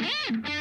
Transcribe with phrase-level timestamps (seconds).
[0.00, 0.57] Música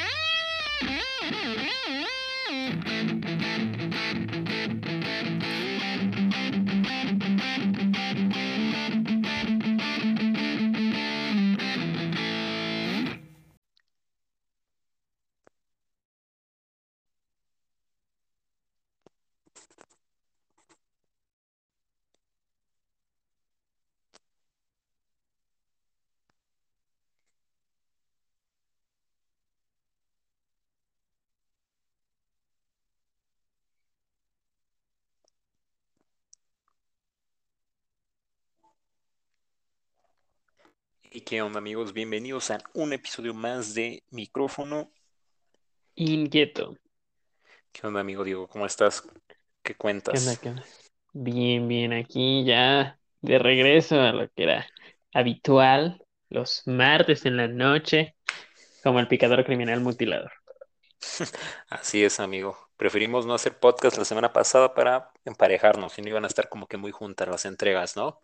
[41.12, 41.94] ¿Y qué onda amigos?
[41.94, 44.92] Bienvenidos a un episodio más de Micrófono.
[45.96, 46.78] Inquieto.
[47.72, 48.48] ¿Qué onda amigo Diego?
[48.48, 49.08] ¿Cómo estás?
[49.64, 50.14] ¿Qué cuentas?
[50.14, 50.42] ¿Qué onda?
[50.42, 50.66] ¿Qué onda?
[51.14, 54.68] Bien, bien, aquí ya de regreso a lo que era
[55.14, 58.16] habitual los martes en la noche,
[58.84, 60.32] como el picador criminal mutilador.
[61.70, 62.58] Así es, amigo.
[62.76, 66.68] Preferimos no hacer podcast la semana pasada para emparejarnos y no iban a estar como
[66.68, 68.20] que muy juntas las entregas, ¿no?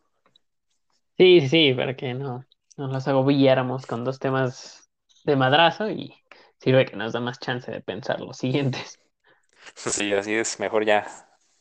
[1.18, 2.46] Sí, sí, para que no
[2.78, 4.90] nos los agobiáramos con dos temas
[5.26, 6.14] de madrazo y
[6.60, 9.00] sirve que nos da más chance de pensar los siguientes.
[9.76, 10.60] Sí, así es.
[10.60, 11.08] Mejor ya.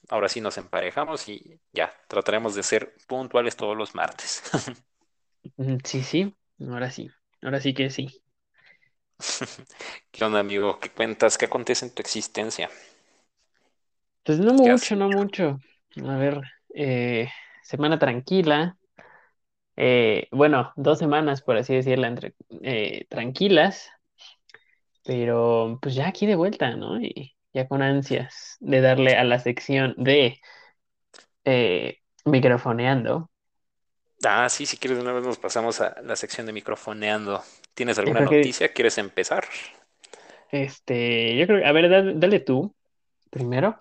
[0.09, 1.93] Ahora sí nos emparejamos y ya.
[2.09, 4.43] Trataremos de ser puntuales todos los martes.
[5.57, 7.11] Mm, Sí, sí, ahora sí,
[7.43, 8.23] ahora sí que sí.
[10.11, 10.79] ¿Qué onda, amigo?
[10.81, 11.37] ¿Qué cuentas?
[11.39, 12.71] ¿Qué acontece en tu existencia?
[14.25, 15.59] Pues no ¿Qué mucho, no mucho.
[16.07, 16.41] A ver,
[16.75, 17.29] eh,
[17.63, 18.77] semana tranquila.
[19.77, 23.89] Eh, bueno, dos semanas, por así decirlo, entre eh, tranquilas,
[25.05, 27.01] pero pues ya aquí de vuelta, ¿no?
[27.01, 30.41] Y ya con ansias de darle a la sección de
[31.45, 33.31] eh, microfoneando.
[34.25, 37.43] Ah, sí, si quieres de una vez nos pasamos a la sección de microfoneando.
[37.75, 38.73] ¿Tienes alguna que, noticia?
[38.73, 39.45] ¿Quieres empezar?
[40.51, 42.75] este, yo creo que, a ver, dale, dale tú
[43.31, 43.79] primero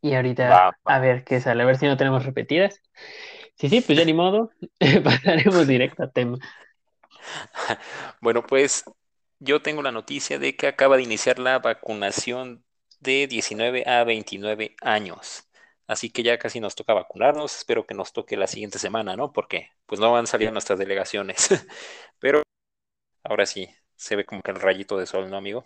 [0.00, 2.80] y ahorita Va, a ver qué sale, a ver si no tenemos repetidas.
[3.56, 4.50] Sí, sí, pues ya ni modo,
[5.04, 6.38] pasaremos directo a tema.
[8.20, 8.84] Bueno, pues
[9.38, 12.64] yo tengo la noticia de que acaba de iniciar la vacunación
[13.00, 15.48] de 19 a 29 años.
[15.86, 17.56] Así que ya casi nos toca vacunarnos.
[17.56, 19.32] Espero que nos toque la siguiente semana, ¿no?
[19.32, 21.48] Porque pues no van a salir nuestras delegaciones.
[22.18, 22.42] Pero
[23.24, 25.64] ahora sí, se ve como que el rayito de sol, ¿no, amigo?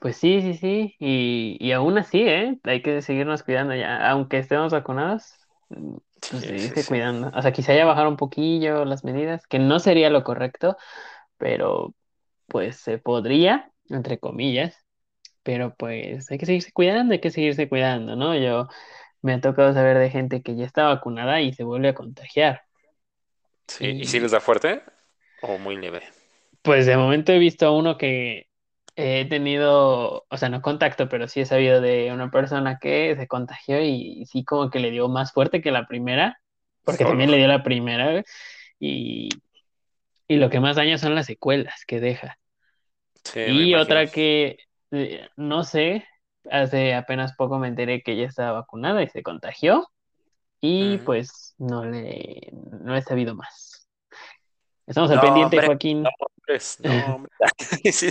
[0.00, 2.58] Pues sí, sí, sí, y, y aún así, ¿eh?
[2.64, 5.34] Hay que seguirnos cuidando ya, aunque estemos vacunados,
[6.28, 6.86] pues Sí, sí, seguirse sí.
[6.86, 7.30] cuidando.
[7.36, 10.76] O sea, quizá ya bajar un poquillo las medidas, que no sería lo correcto,
[11.38, 11.94] pero
[12.48, 14.76] pues se podría, entre comillas,
[15.44, 18.36] pero pues hay que seguirse cuidando, hay que seguirse cuidando, ¿no?
[18.36, 18.68] Yo
[19.22, 22.62] me ha tocado saber de gente que ya está vacunada y se vuelve a contagiar.
[23.66, 24.82] Sí, ¿y si les Y da fuerte
[25.40, 26.02] o muy leve?
[26.62, 28.46] Pues de momento he visto a uno que
[28.96, 33.28] he tenido, o sea, no contacto, pero sí he sabido de una persona que se
[33.28, 36.38] contagió y sí como que le dio más fuerte que la primera,
[36.84, 38.22] porque también le dio la primera,
[38.80, 39.28] y,
[40.28, 42.38] y lo que más daña son las secuelas que deja.
[43.24, 44.58] Sí, Y otra que
[44.92, 46.06] eh, no sé,
[46.50, 49.88] hace apenas poco me enteré que ella estaba vacunada y se contagió
[50.60, 53.88] y pues no le, no he sabido más.
[54.86, 55.70] Estamos al No, pendiente, hombre,
[56.02, 56.14] no, Joaquín.
[56.18, 57.26] hombres, no.
[57.92, 58.10] Sí.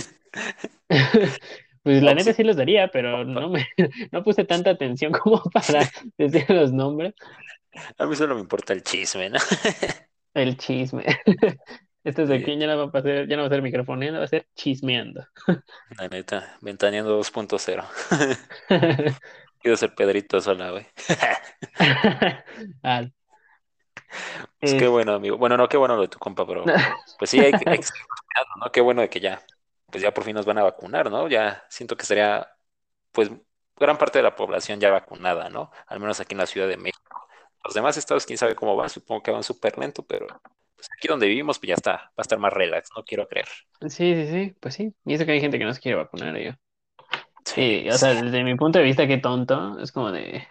[1.82, 3.66] Pues la neta sí, los daría, pero no me
[4.12, 7.14] no puse tanta atención como para decir los nombres.
[7.98, 9.38] A mí solo me importa el chisme, ¿no?
[10.34, 11.04] El chisme.
[12.04, 14.18] Este es de aquí ya no va a ser, ya no va a ser microfoneando,
[14.18, 15.24] va a ser chismeando.
[15.98, 17.84] la neta, Ventaneando 2.0.
[19.60, 20.86] Quiero ser Pedrito Sola, güey.
[22.82, 23.06] Ah,
[24.60, 25.36] Pues qué bueno, amigo.
[25.38, 26.72] Bueno, no, qué bueno lo de tu compa, pero
[27.18, 27.86] pues sí, hay que, hay que
[28.34, 28.72] cuidando, ¿no?
[28.72, 29.42] Qué bueno de que ya,
[29.92, 31.28] pues ya por fin nos van a vacunar, ¿no?
[31.28, 32.48] Ya siento que sería,
[33.12, 33.30] pues,
[33.76, 35.70] gran parte de la población ya vacunada, ¿no?
[35.86, 37.28] Al menos aquí en la Ciudad de México.
[37.64, 40.26] Los demás estados, quién sabe cómo van, supongo que van súper lento, pero
[40.74, 43.46] pues aquí donde vivimos, pues ya está, va a estar más relax, no quiero creer.
[43.82, 44.94] Sí, sí, sí, pues sí.
[45.04, 46.52] Y eso que hay gente que no se quiere vacunar, yo.
[47.44, 49.78] Sí, o sea, desde mi punto de vista, qué tonto.
[49.78, 50.46] Es como de,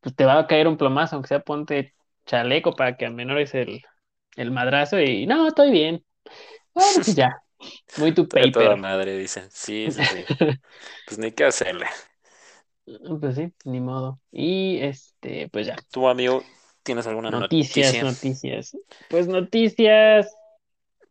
[0.00, 1.94] pues te va a caer un plomazo, aunque sea ponte
[2.26, 3.82] chaleco para que amenores el,
[4.36, 6.04] el madrazo y no, estoy bien.
[6.74, 7.43] Bueno, pues ya,
[7.96, 8.76] muy tu toda paper.
[8.76, 9.50] madre, dicen.
[9.50, 10.24] Sí, sí, sí.
[11.04, 11.86] Pues ni qué hacerle.
[13.20, 14.20] Pues sí, ni modo.
[14.30, 15.84] Y este, pues ya.
[15.90, 16.42] ¿Tu amigo,
[16.82, 18.02] tienes alguna Noticias, noticia?
[18.02, 18.76] noticias.
[19.08, 20.28] Pues noticias.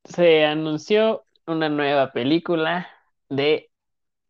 [0.06, 2.90] Se anunció una nueva película
[3.30, 3.72] de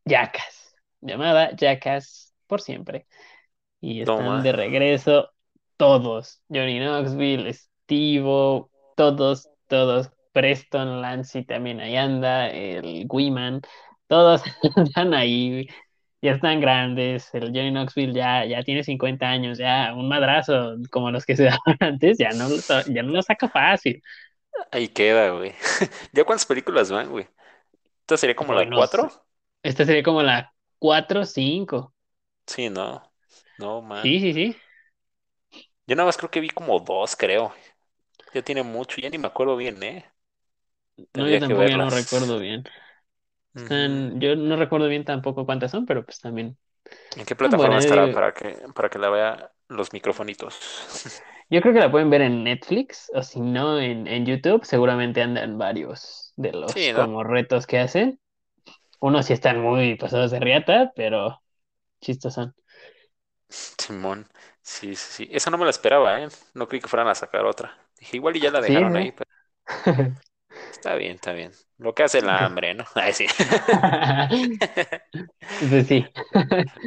[0.06, 3.08] Jackass, llamada Jackass por siempre.
[3.82, 4.44] Y están Toma.
[4.44, 5.32] de regreso
[5.78, 6.42] todos.
[6.50, 8.24] Johnny Knoxville, Steve,
[8.96, 10.12] todos, todos.
[10.34, 13.62] Preston Lancy también ahí anda, el Wiman,
[14.08, 14.44] todos
[14.78, 15.68] están ahí,
[16.22, 21.12] ya están grandes, el Johnny Knoxville ya, ya tiene 50 años, ya un madrazo como
[21.12, 22.50] los que se daban antes, ya no,
[22.88, 24.02] ya no lo saca fácil.
[24.72, 25.54] Ahí queda, güey.
[26.14, 27.28] ¿Ya cuántas películas van, güey?
[28.02, 29.28] ¿Esta sería como la Bueno, cuatro?
[29.64, 31.94] esta sería como la 4 o 5.
[32.48, 33.02] Sí, no.
[33.58, 34.14] No, man.
[34.14, 34.64] Sí, sí, sí.
[35.88, 37.54] Yo nada más creo que vi como dos, creo.
[38.34, 40.06] Ya tiene mucho, ya ni me acuerdo bien, ¿eh?
[41.14, 42.64] No, yo tampoco ya no recuerdo bien.
[43.56, 46.58] Están, yo no recuerdo bien tampoco cuántas son, pero pues también.
[47.16, 50.56] ¿En qué están plataforma estará para que, para que la vea los microfonitos?
[51.50, 54.66] Yo creo que la pueden ver en Netflix o si no en, en YouTube.
[54.66, 57.10] Seguramente andan varios de los Sí, ¿no?
[57.12, 58.20] como retos que hacen.
[59.02, 61.42] Unos sí están muy pasados de riata, pero
[62.02, 62.56] chistos son.
[63.50, 64.28] Simón.
[64.62, 65.30] Sí, sí, sí.
[65.32, 66.28] Esa no me la esperaba, ¿eh?
[66.54, 67.78] No creí que fueran a sacar otra.
[68.00, 68.98] Dije, igual y ya la dejaron sí.
[68.98, 69.30] ahí, pero
[70.74, 71.52] está bien, está bien.
[71.78, 72.86] Lo que hace la hambre, ¿no?
[72.96, 73.28] Ay, sí.
[75.60, 76.06] Pues sí.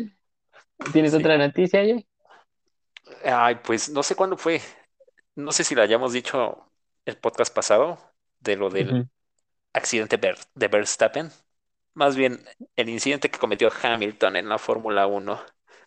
[0.92, 1.14] ¿Tienes Sí.
[1.14, 2.06] otra noticia, Jay?
[3.24, 4.60] Ay, pues no sé cuándo fue.
[5.36, 6.72] No sé si la hayamos dicho
[7.04, 7.98] el podcast pasado
[8.40, 8.98] de lo del
[9.74, 10.18] accidente
[10.54, 11.30] de Verstappen.
[11.94, 12.44] Más bien,
[12.76, 15.40] el incidente que cometió Hamilton en la Fórmula 1.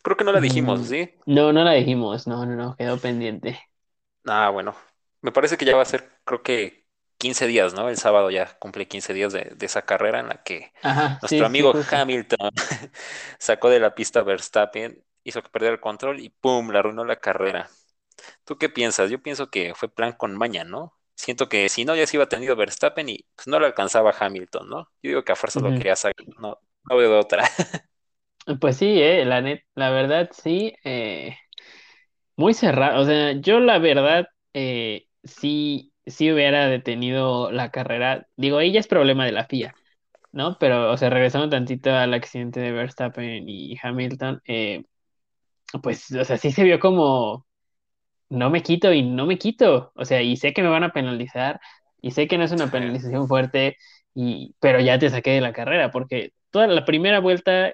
[0.04, 1.16] Creo que no la dijimos, Mm, ¿sí?
[1.25, 2.28] No, no la dijimos.
[2.28, 3.60] No, no, no, quedó pendiente.
[4.25, 4.75] Ah, bueno.
[5.22, 6.79] Me parece que ya va a ser, creo que
[7.19, 7.89] 15 días, ¿no?
[7.89, 11.45] El sábado ya cumple 15 días de, de esa carrera en la que Ajá, nuestro
[11.48, 11.75] sí, amigo.
[11.92, 12.51] Hamilton
[13.39, 16.71] sacó de la pista Verstappen, hizo que perdiera el control y ¡pum!
[16.71, 17.69] le arruinó la carrera.
[18.45, 19.10] ¿Tú qué piensas?
[19.12, 20.94] Yo pienso que fue plan con maña, ¿no?
[21.16, 24.69] Siento que si no, ya se iba tenido Verstappen y pues no le alcanzaba Hamilton,
[24.69, 24.80] ¿no?
[25.04, 25.75] Yo digo que a fuerza lo Ujú.
[25.75, 27.44] quería sacar, no, no veo de otra.
[28.60, 31.36] Pues sí, eh, la net, la verdad sí, eh,
[32.36, 33.01] muy cerrado.
[33.01, 38.28] O sea, yo la verdad eh, sí, sí hubiera detenido la carrera.
[38.38, 39.75] Digo, ya es problema de la FIA,
[40.31, 40.57] ¿no?
[40.60, 44.84] Pero, o sea, regresando tantito al accidente de Verstappen y Hamilton, eh,
[45.84, 47.46] pues, o sea, sí se vio como
[48.30, 49.92] no me quito y no me quito.
[49.96, 51.60] O sea, y sé que me van a penalizar
[52.02, 53.78] y sé que no es una penalización fuerte,
[54.13, 57.74] y, pero ya te saqué de la carrera porque toda la primera vuelta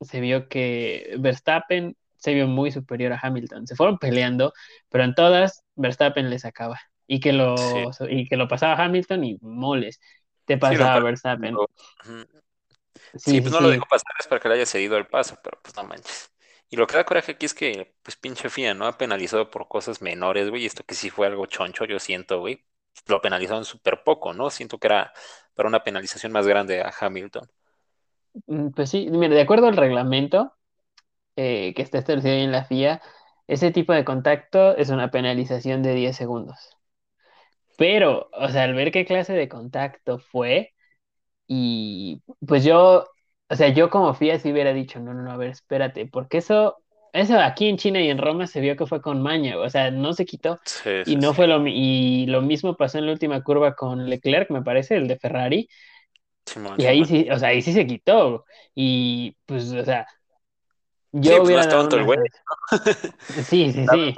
[0.00, 3.66] se vio que Verstappen se vio muy superior a Hamilton.
[3.66, 4.52] Se fueron peleando,
[4.90, 9.24] pero en todas Verstappen le sacaba y que sí, lo, y que lo pasaba Hamilton
[9.24, 10.00] y moles,
[10.46, 11.00] te sí, pasaba.
[11.00, 11.64] Verstappen.
[12.04, 12.26] Ujú.
[13.16, 15.60] Sí, pues no lo dejó pasar, es para que le haya cedido el paso, pero
[15.62, 16.32] pues no manches.
[16.70, 18.86] Y lo que da coraje aquí es que, pues pinche FIA, ¿no?
[18.86, 20.62] Ha penalizado por cosas menores, güey.
[20.64, 22.64] y Esto que sí fue algo choncho, yo siento, güey.
[23.06, 24.50] Lo penalizaron súper poco, ¿no?
[24.50, 25.12] Siento que era
[25.54, 27.50] para una penalización más grande a Hamilton.
[28.46, 30.54] Mm, Pues sí, mira, de acuerdo al reglamento
[31.36, 33.02] eh, que está establecido ahí en la FIA,
[33.48, 36.77] ese tipo de contacto es una penalización de 10 segundos.
[37.78, 40.74] Pero, o sea, al ver qué clase de contacto fue,
[41.46, 43.06] y pues yo,
[43.48, 46.38] o sea, yo como FIA sí hubiera dicho, no, no, no, a ver, espérate, porque
[46.38, 46.76] eso,
[47.12, 49.90] eso aquí en China y en Roma se vio que fue con maña, o sea,
[49.90, 51.34] no se quitó Sí, y sí, no sí.
[51.34, 55.08] fue lo, y lo mismo pasó en la última curva con Leclerc, me parece, el
[55.08, 55.68] de Ferrari,
[56.46, 57.06] Simón, y ahí Simón.
[57.06, 58.44] sí, o sea, ahí sí se quitó,
[58.74, 60.06] y pues, o sea,
[61.12, 62.18] Sí, yo pues no es el güey.
[63.44, 64.14] sí, sí, sí.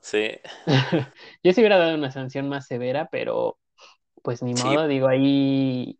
[0.00, 0.30] Sí,
[1.42, 3.58] yo sí hubiera dado una sanción más severa, pero
[4.22, 4.64] pues ni sí.
[4.64, 5.98] modo, digo, ahí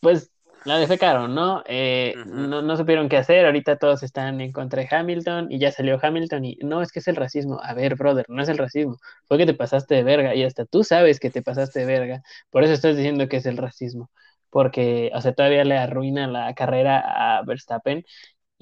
[0.00, 0.30] pues
[0.64, 1.62] la defecaron, ¿no?
[1.66, 5.72] Eh, no, no supieron qué hacer, ahorita todos están en contra de Hamilton y ya
[5.72, 7.60] salió Hamilton y no, es que es el racismo.
[7.62, 10.66] A ver, brother, no es el racismo, fue que te pasaste de verga y hasta
[10.66, 14.10] tú sabes que te pasaste de verga, por eso estás diciendo que es el racismo,
[14.50, 18.04] porque, o sea, todavía le arruina la carrera a Verstappen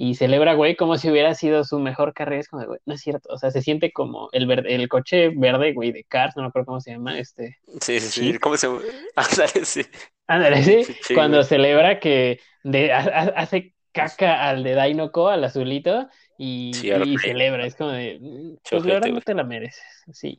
[0.00, 3.00] y celebra, güey, como si hubiera sido su mejor carrera, es como, güey, no es
[3.00, 6.42] cierto, o sea, se siente como el, verde, el coche verde, güey, de Cars, no
[6.42, 8.38] me acuerdo cómo se llama, este, Sí, sí, sí.
[8.38, 8.68] ¿Cómo se
[9.16, 9.82] Ándale, sí.
[10.28, 11.48] Ándale, sí, cuando güey.
[11.48, 16.72] celebra que de, ha- ha- hace caca al de Dainoko, al azulito, y,
[17.20, 17.66] celebra.
[17.66, 19.82] Es como de, "Mm, pues la verdad Chojete, no te la mereces.
[20.12, 20.38] Sí.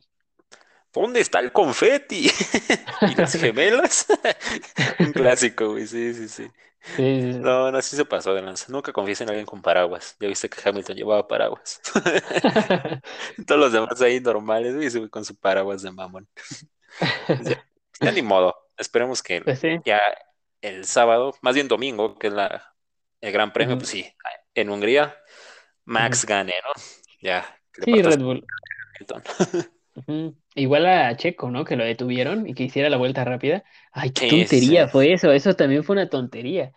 [0.92, 2.28] ¿Dónde está el confeti?
[3.02, 4.06] ¿Y las gemelas?
[4.98, 5.86] Un clásico, güey.
[5.86, 6.48] Sí, sí, sí.
[6.82, 8.66] Sí, sí, No, no, sí se pasó de lanza.
[8.72, 10.16] Nunca confíes en alguien con paraguas.
[10.20, 11.80] Ya viste que Hamilton llevaba paraguas.
[13.46, 16.28] Todos los demás ahí normales, güey con su paraguas de mamón.
[17.36, 17.56] Pues ya,
[18.00, 18.54] ya ni modo.
[18.76, 19.80] Esperemos que Pues sí.
[19.84, 20.00] ya
[20.60, 22.74] el sábado, más bien domingo, que es la,
[23.20, 24.06] el gran premio, pues sí,
[24.54, 25.16] en Hungría,
[25.84, 26.72] Max gane, ¿no?
[27.22, 27.46] Ya,
[27.84, 28.48] Sí, Red Bull.
[28.96, 29.22] Hamilton.
[30.06, 30.36] Ujú.
[30.54, 31.64] Igual a Checo, ¿no?
[31.64, 33.64] Que lo detuvieron y que hiciera la vuelta rápida.
[33.92, 34.76] Ay, qué Sí, sí, sí.
[34.76, 35.32] tontería fue eso.
[35.32, 36.72] Eso también fue una tontería.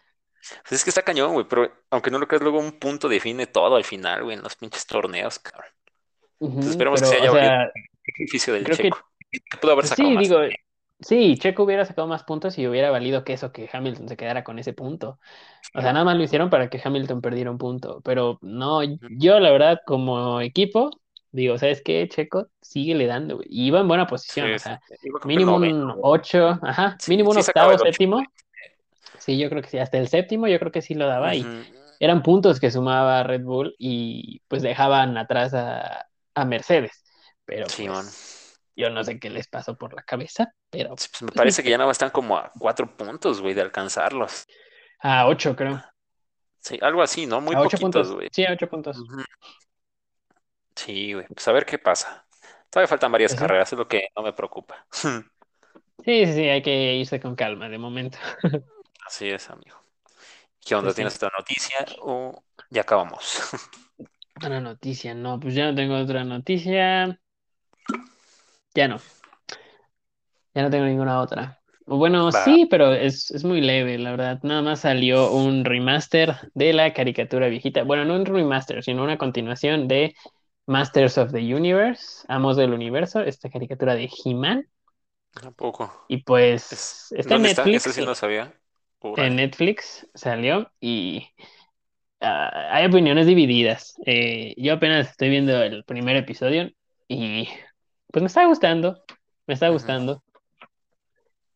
[0.64, 3.48] Pues es que está cañón, güey, pero aunque no lo creas, luego un punto define
[3.48, 5.70] todo al final, güey, en los pinches torneos, cabrón.
[6.56, 7.72] Entonces Ujú, esperemos que se Pero, o haya valido sea,
[8.06, 9.00] el beneficio del creo que, Checo.
[9.50, 10.40] Que pudo haber pues sacado sí, más digo.
[11.02, 14.44] Sí, Checo hubiera sacado más puntos y hubiera valido que eso, que Hamilton se quedara
[14.44, 15.20] con ese punto.
[15.74, 18.02] O sea, nada más lo hicieron para que Hamilton perdiera un punto.
[18.04, 20.92] Pero no, yo la verdad, como equipo,
[21.34, 22.08] digo, ¿sabes qué?
[22.10, 23.48] Checo, síguele dando, güey.
[23.50, 24.82] Y iba en buena posición, Sí, o sea,
[25.26, 25.98] mínimo un noveno.
[26.02, 27.84] 8, ajá, mínimo un octavo, ocho.
[27.84, 28.24] séptimo.
[29.20, 31.46] Sí, yo creo que sí, hasta el séptimo yo creo que sí lo daba y
[32.00, 37.04] eran puntos que sumaba Red Bull y pues dejaban atrás a, a Mercedes.
[37.46, 41.22] Pero Sí, pues yo no sé qué les pasó por la cabeza, pero Sí, pues
[41.22, 44.48] me pues, parece que ya no están como a cuatro puntos, güey, de alcanzarlos.
[45.00, 45.82] a 8 creo.
[46.60, 47.42] Sí, algo así, ¿no?
[47.42, 48.14] Muy A 8 poquitos, puntos.
[48.14, 48.30] güey.
[48.32, 48.98] Sí, a 8 puntos.
[48.98, 49.24] Ujú.
[50.86, 51.28] Sí, güey.
[51.34, 52.26] Pues a ver qué pasa.
[52.70, 53.48] Todavía faltan varias Pues sí.
[53.48, 54.86] carreras, es lo que no me preocupa.
[56.06, 58.18] Sí, sí, sí, hay que irse con calma de momento.
[59.06, 59.78] Así es, amigo.
[60.66, 60.94] ¿Qué onda?
[60.94, 61.04] Pues sí.
[61.04, 63.42] ¿Tienes otra noticia o ya acabamos?
[64.48, 67.20] Una noticia, no, pues ya no tengo otra noticia.
[68.76, 69.00] Ya no.
[70.54, 71.60] Ya no tengo ninguna otra.
[71.86, 72.44] O Bueno, Va.
[72.44, 74.40] sí, pero es, es muy leve, la verdad.
[74.44, 77.84] Nada más salió un remaster de la caricatura viejita.
[77.84, 80.16] Bueno, no un remaster, sino una continuación de
[80.68, 84.68] Masters of the Universe, Amos del Universo, esta caricatura de He-Man.
[85.32, 85.92] Tampoco.
[86.08, 87.64] Y pues Es- está en ¿Dónde está?
[87.64, 87.86] Netflix.
[87.88, 88.54] Eso sí no sabía.
[89.18, 89.36] En.
[89.36, 91.28] Netflix salió y
[92.22, 93.96] ah, hay opiniones divididas.
[94.06, 96.72] Eh, yo apenas estoy viendo el primer episodio
[97.08, 97.48] y
[98.12, 99.04] pues me está gustando,
[99.48, 100.24] me está gustando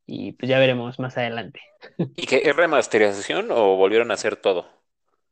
[0.06, 1.60] y pues ya veremos más adelante.
[2.18, 4.68] ¿Y qué es remasterización o volvieron a hacer todo?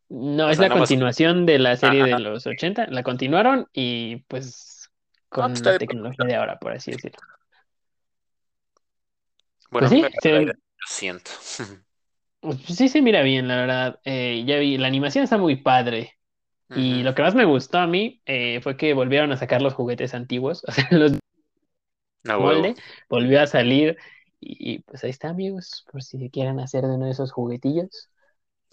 [0.10, 3.68] No, O es sea, la más- continuación de la serie de los 80, la continuaron
[3.74, 4.90] y pues
[5.30, 7.20] con pues la tecnología de ahora, por así decirlo.
[9.72, 10.54] Bueno, Pues sí, se- lo
[10.88, 11.32] siento.
[12.40, 14.00] Pues sí se mira bien, la verdad.
[14.06, 16.14] Eh, ya vi, la animación está muy padre.
[16.76, 19.74] Y lo que más me gustó a mí eh, fue que volvieron a sacar los
[19.74, 21.14] juguetes antiguos, o sea, los
[22.24, 22.40] huevo.
[22.44, 22.76] molde,
[23.10, 23.98] volvió a salir.
[24.40, 28.10] Y, y, pues ahí está, amigos, por si quieren hacer de uno de esos juguetillos.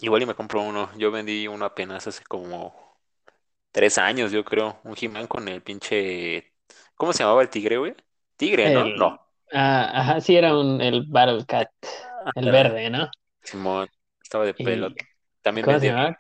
[0.03, 0.91] Igual y me compro uno.
[0.99, 2.75] Yo vendí uno apenas hace como
[3.73, 4.81] tres años, yo creo.
[4.85, 6.53] Un He-Man con el pinche.
[6.95, 7.95] ¿Cómo se llamaba el tigre, güey?
[8.37, 8.83] Tigre, ¿no?
[8.83, 9.21] El- No.
[9.55, 11.69] Ah, ajá, sí, era un, el Battle Cat,
[12.35, 12.53] el Ándale.
[12.53, 13.11] verde, ¿no?
[13.43, 13.89] Simón.
[14.23, 14.89] Estaba de Y- pelo.
[15.43, 15.89] También ¿Cómo se vendí.
[15.89, 16.17] llamaba?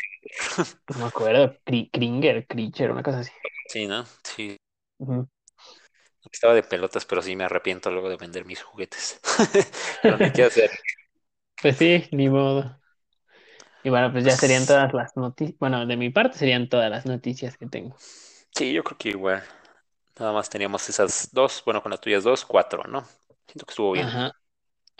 [0.88, 3.32] No me acuerdo, Kri- Kringer, Creature, una cosa así.
[3.68, 4.04] Sí, ¿no?
[4.22, 4.56] Sí.
[6.30, 9.20] Estaba de pelotas, pero sí me arrepiento luego de vender mis juguetes.
[10.02, 10.70] Pero ni qué hacer.
[11.60, 12.78] Pues sí, ni modo.
[13.82, 15.58] Y bueno, pues ya serían todas las noticias.
[15.58, 18.02] Bueno, de mi parte serían todas las noticias que tengo.
[18.54, 19.42] Sí, yo creo que igual.
[20.18, 21.62] Nada más teníamos esas dos.
[21.64, 23.02] Bueno, con las tuyas dos, cuatro, ¿no?
[23.46, 24.08] Siento que estuvo bien.
[24.08, 24.32] Ajá.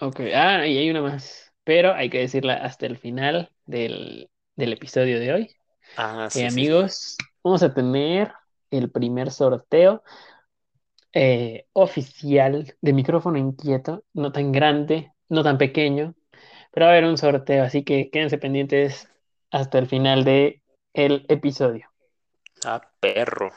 [0.00, 0.20] Ok.
[0.34, 1.52] Ah, y hay una más.
[1.64, 5.50] Pero hay que decirla hasta el final del, del episodio de hoy.
[5.96, 6.64] Ah, Eh, sí, sí.
[6.64, 8.32] amigos, vamos a tener
[8.70, 10.02] el primer sorteo
[11.12, 14.04] eh, oficial de micrófono inquieto.
[14.14, 16.14] No tan grande, no tan pequeño.
[16.73, 19.09] Pero va a haber un sorteo, así que quédense pendientes
[19.50, 20.62] hasta el final de
[20.95, 21.88] el episodio.
[22.64, 23.52] Ah, perro.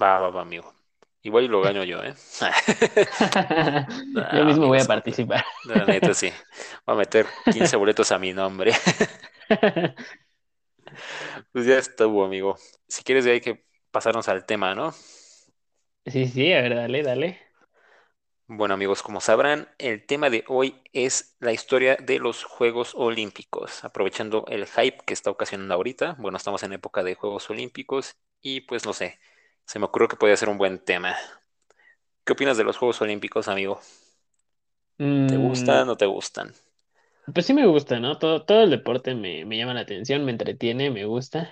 [0.00, 0.74] Va, va, va, amigo.
[1.22, 2.14] Igual lo gano yo, ¿eh?
[4.36, 5.44] Yo mismo voy a participar.
[5.66, 6.32] La neta, sí.
[6.84, 8.72] Voy a meter 15 boletos a mi nombre.
[11.52, 12.56] Pues ya estuvo, amigo.
[12.88, 14.92] Si quieres, ya hay que pasarnos al tema, ¿no?
[16.06, 17.51] Sí, sí, a ver, dale, dale.
[18.54, 23.82] Bueno, amigos, como sabrán, el tema de hoy es la historia de los Juegos Olímpicos.
[23.82, 26.16] Aprovechando el hype que está ocasionando ahorita.
[26.18, 29.18] Bueno, estamos en época de Juegos Olímpicos y pues no sé,
[29.64, 31.16] se me ocurrió que podía ser un buen tema.
[32.24, 33.80] ¿Qué opinas de los Juegos Olímpicos, amigo?
[35.26, 36.54] ¿Te Mm, gustan o te gustan?
[37.32, 38.18] Pues sí me gusta, ¿no?
[38.18, 41.50] Todo, todo el deporte me, me llama la atención, me entretiene, me gusta.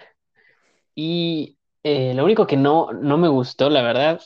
[0.95, 4.21] Y eh, lo único que no, no me gustó, la verdad,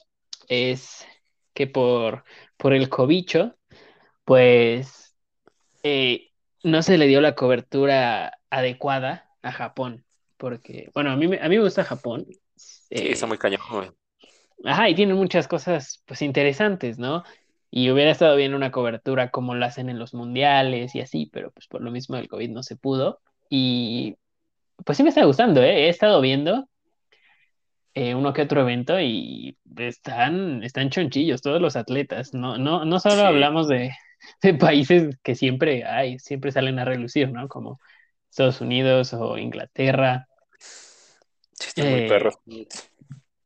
[0.48, 1.06] es
[1.54, 2.24] que por,
[2.56, 3.56] por el cobicho,
[4.24, 5.14] pues
[5.82, 6.30] eh,
[6.62, 10.04] no se le dio la cobertura adecuada a Japón.
[10.36, 12.26] Porque, bueno, a mí, me- a mí me gusta Japón.
[12.56, 13.90] Sí, está eh, muy cañón, güey.
[14.64, 17.22] Ajá, y tienen muchas cosas pues interesantes, ¿no?
[17.70, 21.50] Y hubiera estado bien una cobertura como lo hacen en los mundiales y así, pero
[21.50, 23.20] pues por lo mismo del COVID no se pudo.
[23.50, 24.16] Y
[24.84, 25.86] pues sí me está gustando, ¿eh?
[25.86, 26.68] He estado viendo
[27.94, 32.34] eh, uno que otro evento y están, están chonchillos todos los atletas.
[32.34, 33.26] No, no, no solo Sí.
[33.26, 33.92] hablamos de,
[34.42, 37.48] de países que siempre hay, siempre salen a relucir, ¿no?
[37.48, 37.80] Como
[38.30, 40.28] Estados Unidos o Inglaterra.
[41.58, 42.38] Sí, están muy Eh, perros.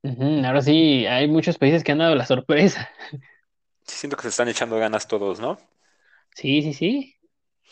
[0.03, 2.89] Ujú, ahora sí, hay muchos países que han dado la sorpresa.
[3.89, 5.59] Sí, siento que se están echando ganas todos, ¿no?
[6.35, 7.17] Sí, sí, sí.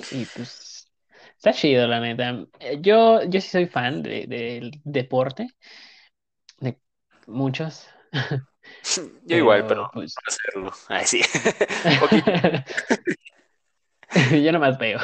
[0.08, 0.92] Y pues
[1.36, 2.46] está chido, la neta.
[2.60, 5.48] Eh, Yo, yo sí soy fan de, del deporte, de
[7.26, 7.88] muchos.
[9.24, 10.14] Yo igual, pero pues.
[10.14, 10.72] no hacerlo.
[10.88, 11.22] Ay, sí.
[14.42, 14.98] Yo nomás veo.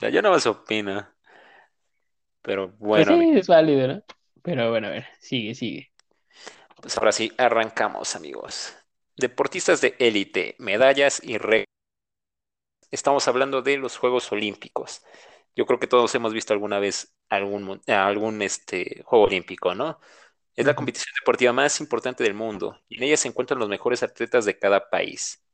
[0.00, 1.06] La yo no más opino.
[2.42, 4.02] Pero Pues bueno, sí, es válido, ¿no?
[4.42, 5.90] Pero bueno, a ver, sigue, sigue.
[6.80, 8.76] pues ahora sí, arrancamos, amigos.
[9.16, 11.64] Deportistas de élite, medallas y récords.
[12.90, 15.02] Estamos hablando de los Juegos Olímpicos.
[15.56, 19.98] Yo creo que todos hemos visto alguna vez algún, algún este, Juego Olímpico, ¿no?
[20.56, 24.02] Es la competición deportiva más importante del mundo y en ella se encuentran los mejores
[24.04, 25.44] atletas de cada país.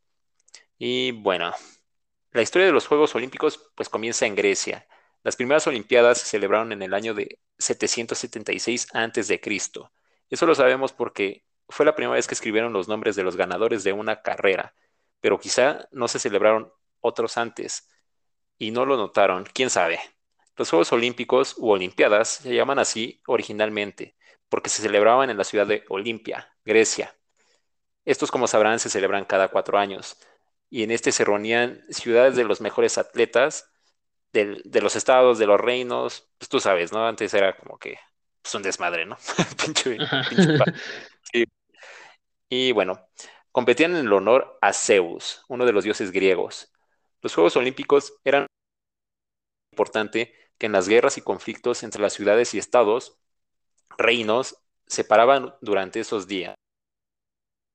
[0.79, 1.53] Y bueno,
[2.33, 4.87] la historia de los Juegos Olímpicos pues comienza en Grecia.
[5.23, 9.91] Las primeras Olimpiadas se celebraron en el año de 776 antes de Cristo.
[10.29, 13.85] Eso lo sabemos porque fue la primera vez que escribieron los nombres de los ganadores
[13.85, 14.75] de una carrera,
[15.21, 17.89] pero quizá no se celebraron otros antes
[18.59, 19.99] y no lo notaron, quién sabe.
[20.57, 24.15] Los Juegos Olímpicos u Olimpiadas se llaman así originalmente
[24.51, 27.17] porque se celebraban en la ciudad de Olimpia, Grecia.
[28.05, 30.19] Estos, como sabrán, se celebran cada cuatro años
[30.71, 33.71] y en este se reunían ciudades de los mejores atletas
[34.33, 37.07] del- de los estados, de los reinos, pues tú sabes, ¿no?
[37.07, 37.99] Antes era como que
[38.43, 39.19] pues un desmadre, ¿no?
[39.65, 40.03] Pinche,
[41.33, 41.45] sí.
[42.49, 43.09] Y bueno,
[43.53, 46.73] competían en el honor a Zeus, uno de los dioses griegos.
[47.23, 48.47] Los Juegos Olímpicos eran
[49.73, 53.19] importante que en las guerras y conflictos entre las ciudades y estados,
[54.01, 56.55] reinos, se paraban durante esos días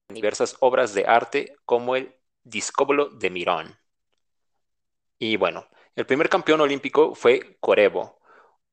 [0.09, 3.77] en diversas obras de arte como el Discóbolo de Mirón.
[5.17, 8.19] Y bueno, el primer campeón olímpico fue Corebo,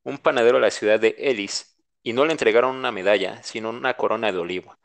[0.02, 3.94] un panadero de la ciudad de Elis, y no le entregaron una medalla, sino una
[3.94, 4.76] corona de olivo.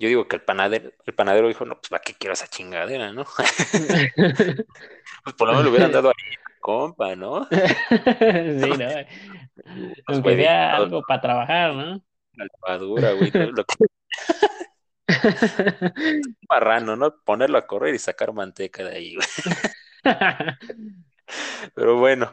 [0.00, 3.12] Yo digo que el panadero, el panadero dijo, no, pues ¿para qué quiero esa chingadera,
[3.12, 3.26] no?
[5.22, 7.46] Pues por lo menos le hubieran dado a mi compa, ¿no?
[7.50, 8.88] Sí, ¿no?
[10.06, 12.02] Aunque sea algo para trabajar, ¿no?
[12.32, 13.74] la levadura, güey, lo que
[16.48, 17.20] marrano, ¿no?
[17.22, 19.26] Ponerlo a correr y sacar manteca de ahí, güey.
[21.74, 22.32] Pero bueno,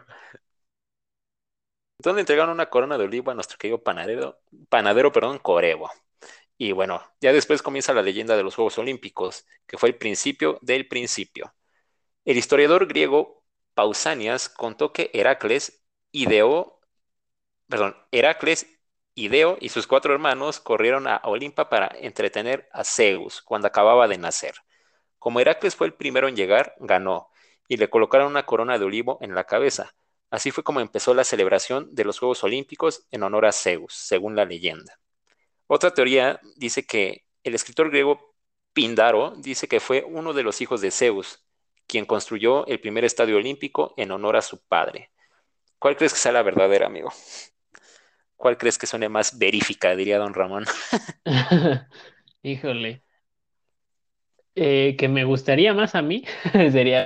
[2.00, 5.92] entonces le entregaron una corona de olivo a nuestro querido panadero, panadero, perdón, Corebo.
[6.58, 10.58] Y bueno, ya después comienza la leyenda de los Juegos Olímpicos, que fue el principio
[10.62, 11.54] del principio.
[12.26, 13.44] El historiador griego
[13.74, 16.80] Pausanias contó que Heracles ideó,
[17.68, 18.68] perdón, Heracles,
[19.18, 24.20] Ideo y sus cuatro hermanos corrieron a Olimpa para entretener a Zeus cuando acababa de
[24.20, 24.54] nacer.
[25.18, 27.32] Como Heracles fue el primero en llegar, ganó
[27.68, 29.96] y le colocaron una corona de olivo en la cabeza.
[30.30, 34.36] Así fue como empezó la celebración de los Juegos Olímpicos en honor a Zeus, según
[34.36, 35.00] la leyenda.
[35.68, 38.36] Otra teoría dice que el escritor griego
[38.74, 41.44] Píndaro dice que fue uno de los hijos de Zeus,
[41.88, 45.12] quien construyó el primer estadio olímpico en honor a su padre.
[45.80, 47.12] ¿Cuál crees que sea la verdadera, amigo?
[48.36, 50.66] ¿Cuál crees que suene más verífica, diría don Ramón?
[52.44, 53.04] Híjole.
[54.56, 56.26] Eh, que me gustaría más a mí
[56.72, 57.06] sería.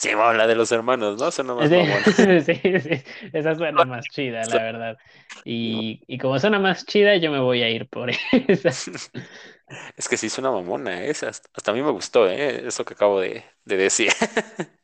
[0.00, 1.30] Sí, bueno, la de los hermanos, ¿no?
[1.30, 1.76] Suena más Sí,
[2.44, 4.98] sí, sí, esa suena más chida, la verdad.
[5.44, 8.10] Y, y como suena más chida, yo me voy a ir por
[8.48, 8.82] esa.
[9.96, 11.10] Es que sí suena mamona, ¿eh?
[11.10, 12.66] Hasta, a mí me gustó, ¿eh?
[12.66, 14.12] Eso que acabo de, de decir.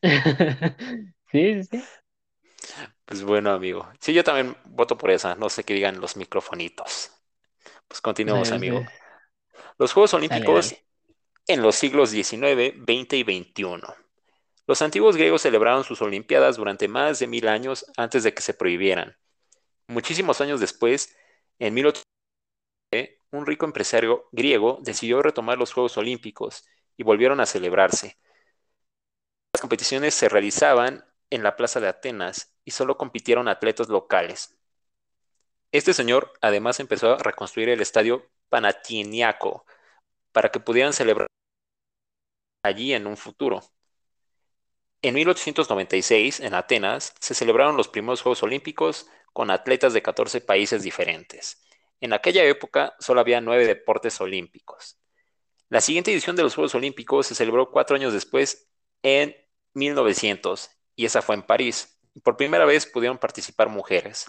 [1.31, 1.89] Sí, sí, sí.
[3.05, 3.89] Pues bueno, amigo.
[4.01, 5.35] Sí, yo también voto por esa.
[5.37, 7.11] No sé qué digan los microfonitos.
[7.89, 8.87] Pues continuemos, amigo.
[9.79, 10.87] Los Juegos Dale, Olímpicos dale.
[11.49, 13.97] en los siglos XIX, XX y XXI.
[14.67, 18.55] Los antiguos griegos celebraron sus Olimpiadas durante más de mil años antes de que se
[18.55, 19.17] prohibieran.
[19.87, 21.17] Muchísimos años después,
[21.59, 22.05] en 1800,
[23.31, 26.65] un rico empresario griego decidió retomar los Juegos Olímpicos
[26.97, 28.19] y volvieron a celebrarse.
[29.53, 34.57] Las competiciones se realizaban en la Plaza de Atenas y solo compitieron atletas locales.
[35.73, 39.65] Este señor además empezó a reconstruir el estadio Panathinaiko
[40.33, 41.29] para que pudieran celebrar
[42.63, 43.63] allí en un futuro.
[45.07, 50.83] En 1896, en Atenas, se celebraron los primeros Juegos Olímpicos con atletas de 14 países
[50.83, 51.63] diferentes.
[52.01, 54.99] En aquella época solo había nueve deportes olímpicos.
[55.69, 58.69] La siguiente edición de los Juegos Olímpicos se celebró cuatro años después,
[59.01, 59.37] en
[59.75, 62.01] 1900, y esa fue en París.
[62.25, 64.27] Por primera vez pudieron participar mujeres.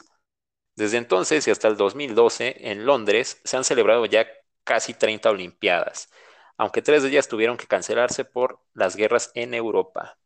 [0.75, 4.27] Desde entonces y hasta el 2012, en Londres, se han celebrado ya
[4.63, 6.11] casi 30 Olimpiadas,
[6.55, 10.19] aunque tres de ellas tuvieron que cancelarse por las guerras en Europa.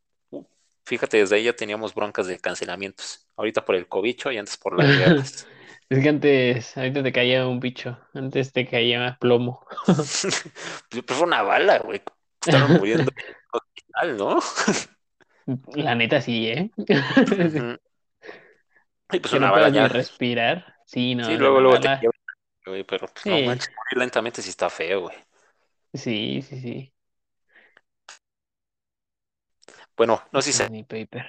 [0.86, 3.28] Fíjate, desde ahí ya teníamos broncas de cancelamientos.
[3.36, 5.48] Ahorita por el cobicho y antes por las guerras.
[5.89, 9.65] Es que antes, ahorita te caía un bicho, antes te caía plomo.
[10.89, 12.02] Pues fue una bala, güey.
[12.41, 14.39] Estaban muriendo en el hospital, ¿no?
[15.76, 16.72] La neta sí, ¿eh?
[19.12, 19.88] Y pues Que una no bala ya.
[19.88, 20.76] respirar.
[20.86, 22.17] Sí, no, Sí, luego, luego te quiebra
[22.65, 25.17] güey, pero pues no Sí, manches, morir lentamente sí está feo, güey.
[25.94, 26.94] sí, sí, sí.
[30.02, 30.68] Bueno, no sé si se...
[30.68, 31.26] Funny paper.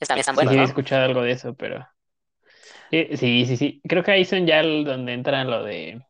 [0.00, 0.66] Están, están Sí, sí, buenos, había ¿no?
[0.66, 1.86] escuchado algo de eso, pero
[2.90, 3.80] sí, sí, sí, sí.
[3.88, 6.02] Creo que ahí son ya el- donde entra lo de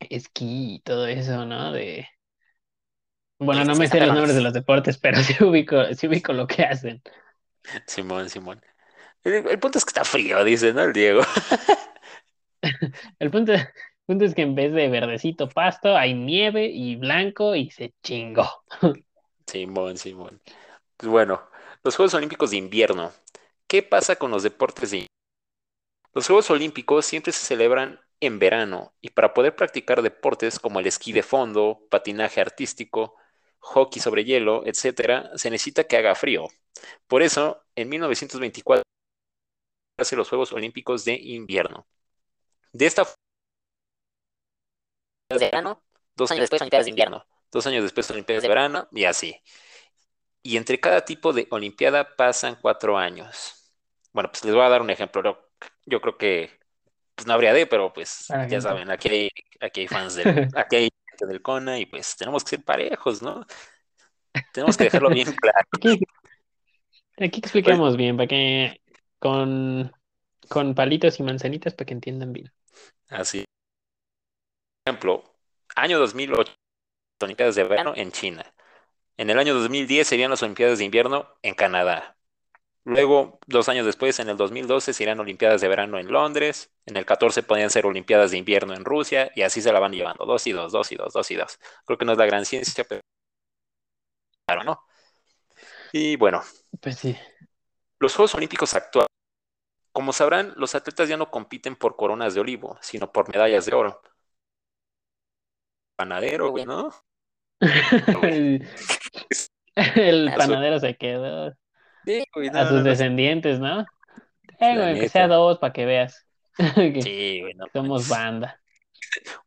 [0.00, 1.72] esquí y todo eso, ¿no?
[1.72, 2.08] De,
[3.38, 6.06] bueno, Sí, no sí, me sé los nombres de los deportes, pero sí ubico, sí
[6.08, 7.02] ubico lo que hacen.
[7.86, 8.62] Simón, Simón.
[9.24, 10.82] El, el punto es que está frío, dice, ¿no?
[10.82, 11.22] El Diego.
[13.18, 13.52] El punto,
[14.06, 18.48] punto es que en vez de verdecito pasto, hay nieve y blanco y se chingó.
[19.46, 20.40] Simón, Simón.
[20.96, 21.42] Pues bueno,
[21.82, 23.12] los Juegos Olímpicos de invierno.
[23.66, 25.06] ¿Qué pasa con los deportes de
[26.12, 30.86] Los Juegos Olímpicos siempre se celebran en verano y para poder practicar deportes como el
[30.86, 33.16] esquí de fondo, patinaje artístico,
[33.60, 36.48] hockey sobre hielo, etcétera, se necesita que haga frío.
[37.06, 38.82] Por eso, en 1924
[39.96, 41.86] se hacen los Juegos Olímpicos de invierno.
[42.72, 43.23] De esta forma,
[45.28, 45.82] de verano,
[46.16, 49.36] dos años después Olimpiadas de invierno, dos años después Olimpiadas de verano y así.
[50.42, 53.72] Y entre cada tipo de Olimpiada pasan cuatro años.
[54.12, 55.22] Bueno, pues les voy a dar un ejemplo.
[55.22, 55.38] Yo,
[55.86, 56.50] yo creo que
[57.14, 60.48] pues no habría de, pero pues Para ya saben, aquí hay, aquí hay fans del,
[60.54, 63.46] aquí hay gente del CONA y pues tenemos que ser parejos, ¿no?
[64.52, 65.68] Tenemos que dejarlo bien claro.
[65.72, 66.00] Aquí,
[67.18, 68.80] aquí Pues, explicamos bien, para que
[69.18, 69.92] con,
[70.48, 72.52] con palitos y manzanitas para que entiendan bien.
[73.08, 73.44] así,
[74.84, 75.24] ejemplo,
[75.76, 76.52] año 2008,
[77.22, 78.44] Olimpiadas de verano en China.
[79.16, 82.16] En el año 2010 serían las Olimpiadas de invierno en Canadá.
[82.84, 86.72] Luego, dos años después, en el 2012, serían Olimpiadas de verano en Londres.
[86.86, 89.30] En el 14 podían ser Olimpiadas de invierno en Rusia.
[89.36, 90.26] Y así se la van llevando.
[90.26, 91.58] Dos y dos, dos y dos, dos y dos.
[91.86, 93.02] Creo que no es la gran ciencia, pero
[94.46, 94.80] claro, ¿no?
[95.92, 96.42] Y bueno,
[96.80, 97.16] Pues sí.
[97.98, 99.08] los Juegos Olímpicos actuales,
[99.92, 103.74] como sabrán, los atletas ya no compiten por coronas de olivo, sino por medallas de
[103.74, 104.02] oro.
[105.96, 106.92] Panadero, güey, ¿no?
[109.76, 111.52] El panadero se quedó
[112.06, 112.94] Sí, güey, a sus no, no.
[112.94, 113.82] descendientes, ¿no?
[114.60, 116.26] Eh, güey, que sea dos para que veas
[116.76, 118.60] que Sí, güey, somos banda.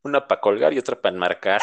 [0.03, 1.61] Una para colgar y otra para enmarcar.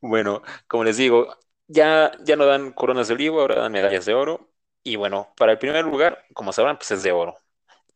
[0.00, 4.14] Bueno, como les digo, ya, ya no dan coronas de olivo, ahora dan medallas de
[4.14, 4.50] oro.
[4.82, 7.36] Y bueno, para el primer lugar, como sabrán, pues es de oro.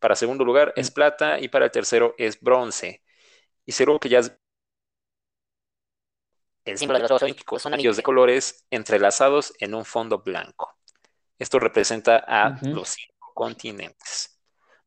[0.00, 3.02] Para el segundo lugar es plata y para el tercero es bronce.
[3.64, 4.32] Y seguro que ya es
[6.64, 10.76] el símbolo de los Juegos Olímpicos, son anillos de colores entrelazados en un fondo blanco.
[11.38, 14.40] Esto representa a los cinco continentes.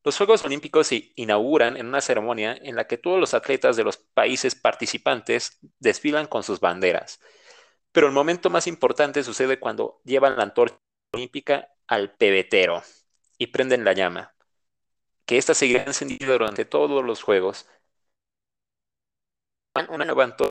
[0.03, 3.83] Los Juegos Olímpicos se inauguran en una ceremonia en la que todos los atletas de
[3.83, 7.19] los países participantes desfilan con sus banderas.
[7.91, 10.77] Pero el momento más importante sucede cuando llevan la antorcha
[11.11, 12.83] olímpica al pebetero
[13.37, 14.35] y prenden la llama,
[15.25, 17.67] que ésta seguirá encendida durante todos los Juegos.
[19.75, 20.49] Una nueva antorcha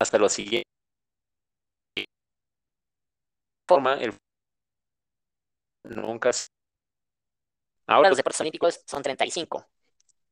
[0.00, 0.68] hasta lo siguiente.
[3.68, 4.12] Forma el
[5.84, 6.30] nunca.
[7.86, 9.66] Ahora los deportes olímpicos son 35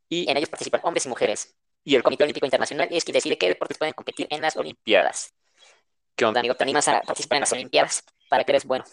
[0.09, 1.57] y en ellos participan hombres y mujeres.
[1.85, 5.35] Y el Comité Olímpico Internacional es quien decide qué deportes pueden competir en las Olimpiadas.
[6.17, 6.55] ¿Qué onda, amigo?
[6.55, 8.05] ¿Te animas a participar en las Olimpiadas?
[8.29, 8.85] ¿Para que eres bueno?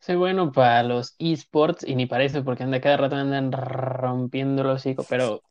[0.00, 4.62] Soy bueno para los esports y ni para eso, porque anda cada rato andan rompiendo
[4.62, 5.42] el hocico, pero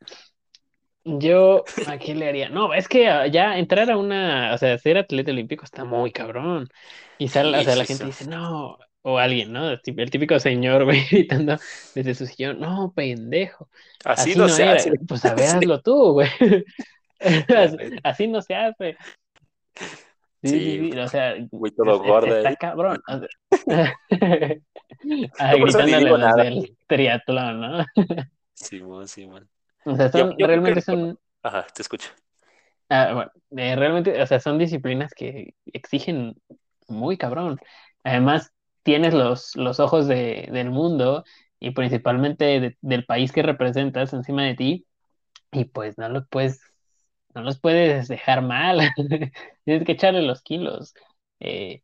[1.03, 2.49] yo, ¿a qué le haría?
[2.49, 6.11] No, es que ah, ya entrar a una, o sea, ser atleta olímpico está muy
[6.11, 6.69] cabrón.
[7.17, 9.69] Y sal, o sea, la gente dice, no, o alguien, ¿no?
[9.69, 11.57] El tí- el típico señor, güey, gritando
[11.93, 13.69] desde su sillón, no, pendejo,
[14.05, 14.91] Así así no se hace.
[15.07, 16.29] Pues a ver, hazlo tú, güey.
[18.03, 18.97] así no se hace.
[20.43, 23.01] Sí, sí, Sí, sí, o sea, es- todo es- gordo está cabrón.
[23.07, 23.27] o sea.
[23.69, 23.93] Ah,
[25.53, 27.85] Yo por eso ni gritándole los del triatlón, ¿no?
[28.53, 29.49] Simón, Simón.
[29.85, 32.09] O sea, son, yo realmente son, Ajá, te escucho.
[32.89, 36.35] ah, bueno, eh, realmente, o sea, son disciplinas que exigen
[36.87, 37.59] muy cabrón.
[38.03, 38.53] Además,
[38.83, 41.23] tienes los, los ojos de, del mundo
[41.59, 44.87] y principalmente de- del país que representas encima de ti
[45.51, 46.61] y pues no los puedes,
[47.35, 48.79] no los puedes dejar mal.
[49.65, 50.93] Tienes que echarle los kilos.
[51.39, 51.83] Eh,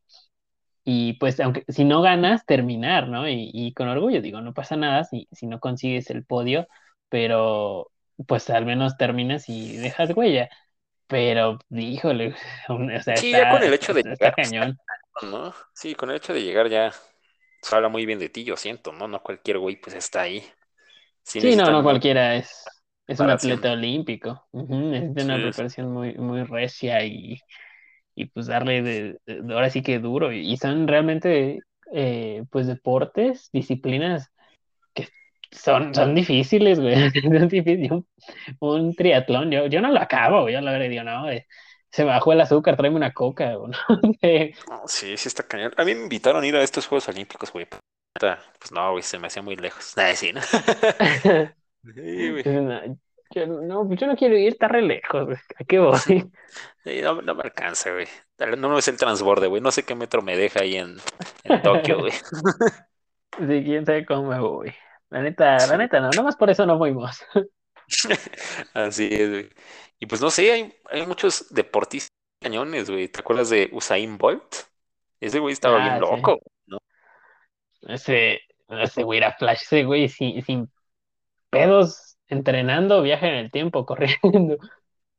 [0.83, 3.27] y pues, aunque si no ganas, terminar, ¿no?
[3.29, 6.67] Y, y con orgullo, digo, no pasa nada si, si no consigues el podio,
[7.09, 7.91] pero
[8.27, 10.49] pues al menos terminas y dejas huella.
[11.07, 12.35] Pero, híjole,
[12.69, 14.79] o sea, Sí, ya con el hecho de llegar, cañón.
[15.21, 15.53] ¿no?
[15.73, 16.93] Sí, con el hecho de llegar ya
[17.61, 19.07] se habla muy bien de ti, yo siento, ¿no?
[19.07, 20.45] No cualquier güey pues está ahí.
[21.23, 22.63] Sí Sí, no, no cualquiera es.
[23.09, 24.47] Es un atleta olímpico.
[24.53, 27.39] necesita una Sí, preparación muy, muy recia y,
[28.15, 30.31] y pues darle de, de- ahora sí que duro.
[30.33, 31.59] Y son realmente
[31.93, 34.31] eh, pues deportes, disciplinas
[34.95, 35.09] que
[35.51, 36.95] son, son difíciles, güey.
[37.21, 37.91] Son difíciles.
[37.91, 38.07] Un,
[38.59, 41.47] un triatlón, yo, yo no lo acabo, yo la verdad digo, no, eh,
[41.91, 43.69] se me bajó el azúcar, tráeme una coca, no
[44.67, 45.73] no, sí, sí está cañón.
[45.77, 47.67] A mí me invitaron a ir a estos Juegos Olímpicos, güey.
[48.59, 49.93] Pues no, güey, se me hacía muy lejos.
[49.97, 50.41] Nah, sí, ¿no?
[51.95, 52.43] Sí, güey.
[52.43, 52.81] No,
[53.31, 55.37] yo no, yo no quiero ir, está re lejos, güey.
[55.59, 55.99] ¿A qué voy?
[56.83, 58.07] Sí, no, no me alcanza, güey.
[58.57, 59.61] No me sé el transborde, güey.
[59.61, 60.97] No sé qué metro me deja ahí en,
[61.43, 62.13] en Tokio, güey.
[63.37, 64.73] Sí, quién sabe cómo me voy.
[65.09, 67.21] La neta, la neta, no, nomás por eso no fuimos.
[68.73, 69.49] Así es, güey.
[69.99, 72.09] Y pues no sé, hay, hay muchos deportistas
[72.41, 73.07] cañones, güey.
[73.07, 74.55] ¿Te acuerdas de Usain Bolt?
[75.19, 76.01] Ese güey estaba bien Ah, sí.
[76.01, 76.77] loco, ¿no?
[77.81, 80.71] Ese, ese güey era Flash, ese güey sin, sin
[81.49, 84.57] pedos, entrenando, viaja en el tiempo, corriendo.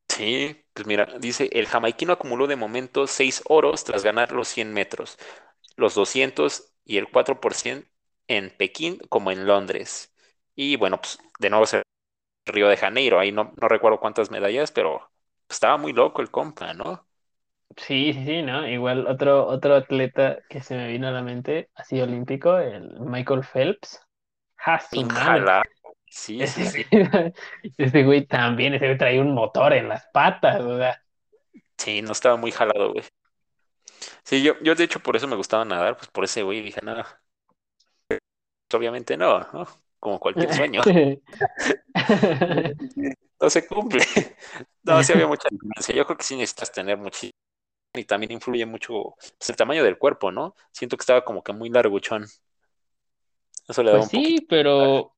[0.09, 4.73] Sí, pues mira, dice, el jamaiquino acumuló de momento seis oros tras ganar los 100
[4.73, 5.19] metros,
[5.77, 7.88] los 200 y el 4%
[8.29, 10.14] en Pekín como en Londres.
[10.55, 11.83] Y bueno, pues de nuevo se
[12.47, 15.11] Río de Janeiro, ahí no, no recuerdo cuántas medallas, pero
[15.49, 17.07] estaba muy loco el compa, ¿no?
[17.77, 18.66] Sí, sí, sí, ¿no?
[18.69, 23.43] Igual otro, otro atleta que se me vino a la mente, así olímpico, el Michael
[23.45, 24.01] Phelps.
[24.57, 25.49] ¡Ja, su madre!
[25.49, 25.62] Injala.
[26.12, 26.85] Sí, sí, Ese, sí.
[27.77, 31.03] ese güey también, ese güey traía un motor en las patas, o sea.
[31.79, 33.05] Sí, no estaba muy jalado, güey.
[34.25, 36.81] Sí, yo, yo de hecho por eso me gustaba nadar, pues por ese güey dije,
[36.83, 37.23] nada,
[38.09, 38.20] pues,
[38.75, 39.66] obviamente no, ¿no?
[39.99, 40.83] Como cualquier sueño,
[43.40, 44.05] no se cumple.
[44.83, 45.94] No, sí había mucha diferencia.
[45.94, 47.33] Yo creo que sí necesitas tener muchísimo.
[47.94, 50.55] Y también influye mucho pues, el tamaño del cuerpo, ¿no?
[50.73, 52.27] Siento que estaba como que muy larguchón.
[53.68, 54.38] Eso le daba Pues un poquito.
[54.38, 55.16] sí, pero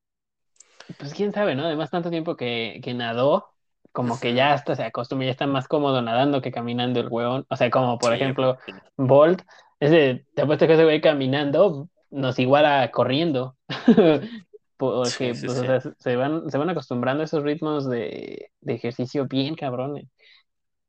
[0.98, 1.64] pues quién sabe, ¿no?
[1.66, 3.48] Además, tanto tiempo que, que nadó,
[3.92, 7.46] como que ya hasta se acostumbra, ya está más cómodo nadando que caminando el huevón.
[7.48, 8.58] O sea, como por Sí, ejemplo,
[8.96, 9.42] Bolt,
[9.80, 13.56] ese, te apuesto que ese güey caminando nos iguala corriendo.
[14.76, 18.50] Porque, sí, pues, o sea, se se van, se van acostumbrando a esos ritmos de,
[18.60, 20.08] de ejercicio bien cabrones.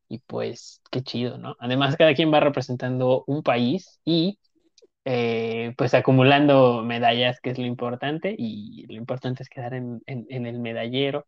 [0.10, 1.56] Y pues, qué chido, ¿no?
[1.60, 4.40] Además, cada quien va representando un país y
[5.06, 10.26] eh, pues acumulando medallas, que es lo importante, y lo importante es quedar en, en,
[10.30, 11.28] en el medallero,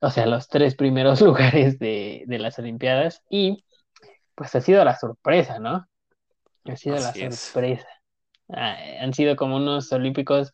[0.00, 3.64] o sea, los tres primeros lugares de, de las Olimpiadas, y
[4.34, 5.86] pues ha sido la sorpresa, ¿no?
[6.64, 7.88] Ha sido la Así sorpresa.
[8.48, 10.52] Ah, han sido como unos olímpicos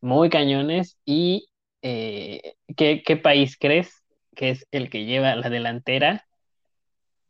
[0.00, 1.48] muy cañones, y
[1.82, 4.02] eh, ¿qué, qué país crees
[4.34, 6.26] que es el que lleva la delantera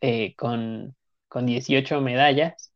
[0.01, 0.97] eh, con,
[1.29, 2.72] con 18 medallas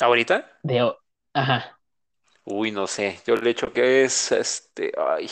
[0.00, 0.46] ¿Ahorita?
[0.62, 0.92] de...
[1.34, 1.80] Ajá,
[2.46, 3.20] Uy, no sé.
[3.26, 4.92] Yo le echo que es este.
[4.96, 5.30] Ay.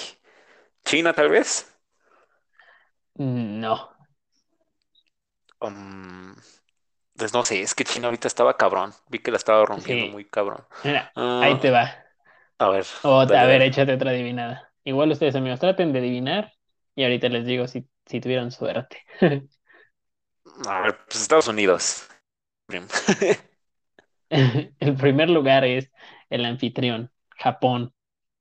[0.85, 1.67] China, tal vez.
[3.17, 3.91] no,
[5.61, 6.35] Um,
[7.17, 8.95] pues no sé, es que China ahorita estaba cabrón.
[9.09, 10.67] Vi que la estaba rompiendo sí, muy cabrón.
[10.83, 12.05] mira, ahí Ah, te va.
[12.59, 13.63] a ver, O, a dale, ver, dale.
[13.63, 14.73] échate otra adivinada.
[14.85, 16.53] Igual ustedes, amigos, traten de adivinar
[16.95, 18.99] y ahorita les digo si, si tuvieron suerte.
[20.67, 22.07] A ver, pues Estados Unidos.
[22.67, 22.87] Prim.
[24.81, 25.91] El primer lugar es
[26.31, 27.93] el anfitrión, Japón,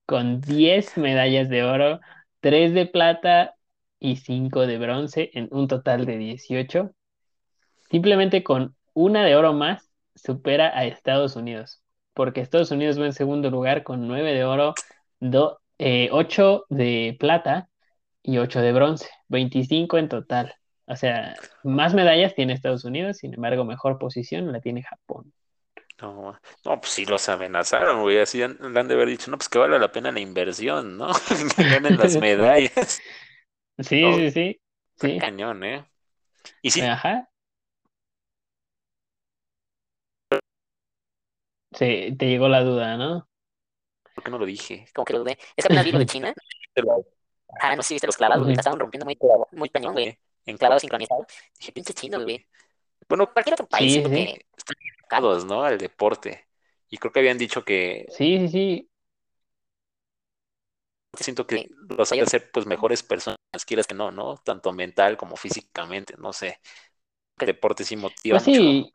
[0.05, 1.99] con 10 medallas de oro,
[2.39, 3.55] 3 de plata
[3.99, 6.91] y 5 de bronce, en un total de 18.
[7.89, 11.81] Simplemente con una de oro más supera a Estados Unidos,
[12.13, 14.73] porque Estados Unidos va en segundo lugar con 9 de oro,
[15.19, 17.69] 8 de plata
[18.23, 20.55] y 8 de bronce, 25 en total.
[20.85, 25.33] O sea, más medallas tiene Estados Unidos, sin embargo, mejor posición la tiene Japón.
[26.01, 28.19] No, no, pues sí los amenazaron, güey.
[28.19, 30.97] Así han, le han de haber dicho, no, pues que vale la pena la inversión,
[30.97, 31.09] ¿no?
[31.55, 33.03] Que ganen las medallas.
[33.79, 34.61] Sí, No, sí, sí,
[34.95, 35.17] está sí.
[35.17, 35.85] cañón, ¿eh?
[36.61, 37.29] Y sí, Ajá.
[41.73, 43.27] Sí, te llegó la duda, ¿no?
[44.13, 44.85] ¿por qué no lo dije?
[44.93, 45.37] Como que lo dudé.
[45.55, 46.33] Es que apenas vi lo de China.
[47.61, 48.55] Ah, no sé si viste los clavados, güey.
[48.55, 49.17] La estaban rompiendo muy,
[49.51, 50.17] muy cañón, güey.
[50.45, 51.25] En Clavados sincronizados.
[51.59, 52.47] Dije, pinche chino, güey.
[53.09, 54.15] Bueno, Cualquier otro país, Sí, siento sí.
[54.15, 54.45] que
[55.11, 56.47] Al deporte.
[56.89, 58.89] Y creo que habían dicho que Sí, sí, sí.
[61.17, 64.37] siento que los hace ser pues mejores personas, quieras que no, ¿no?
[64.37, 66.59] Tanto mental como físicamente, no sé.
[67.39, 68.63] El deporte sí motiva Pues mucho.
[68.63, 68.93] sí,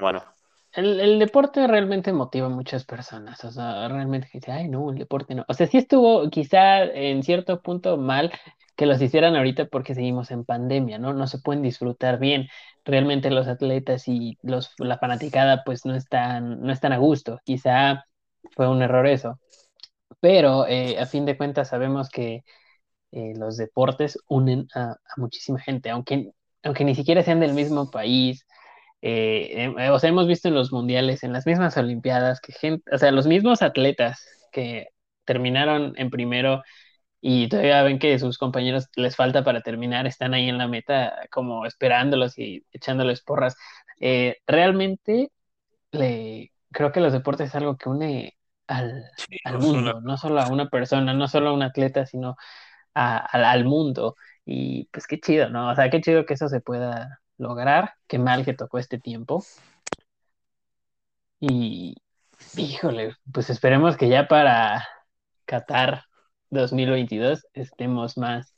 [0.00, 0.24] Bueno,
[0.72, 3.44] el, el deporte realmente motiva a muchas personas.
[3.44, 5.44] O sea, realmente que dice, ay, no, el deporte no.
[5.48, 8.32] O sea, sí estuvo quizá en cierto punto mal
[8.78, 11.12] que los hicieran ahorita porque seguimos en pandemia, ¿no?
[11.12, 12.48] No se pueden disfrutar bien.
[12.84, 17.40] Realmente los atletas y los, la fanaticada pues no están, no están a gusto.
[17.44, 18.04] Quizá
[18.52, 19.40] fue un error eso.
[20.20, 22.44] Pero eh, a fin de cuentas sabemos que
[23.12, 26.30] eh, los deportes unen a, muchísima gente, aunque,
[26.62, 28.46] aunque ni siquiera sean del mismo país.
[29.02, 32.84] eh, eh, o sea, hemos visto en los mundiales, en las mismas Olimpiadas, que gente,
[32.94, 34.88] o sea, los mismos atletas que
[35.24, 36.62] terminaron en primero
[37.20, 41.14] y todavía ven que sus compañeros les falta para terminar, están ahí en la meta
[41.30, 43.56] como esperándolos y echándoles porras.
[44.00, 45.30] Eh, realmente
[45.92, 50.16] le, creo que los deportes es algo que une al, Sí, al no mundo, no
[50.18, 52.36] solo a una persona, no solo a un atleta, sino
[52.94, 54.16] a- al al mundo.
[54.44, 55.70] Y pues qué chido, ¿no?
[55.70, 59.48] O sea, qué chido que eso se pueda lograr, qué mal que tocó este tiempo.
[61.40, 61.96] Y
[62.56, 64.86] híjole, pues esperemos que ya para
[65.46, 66.04] Qatar
[66.50, 68.52] 2022 estemos más,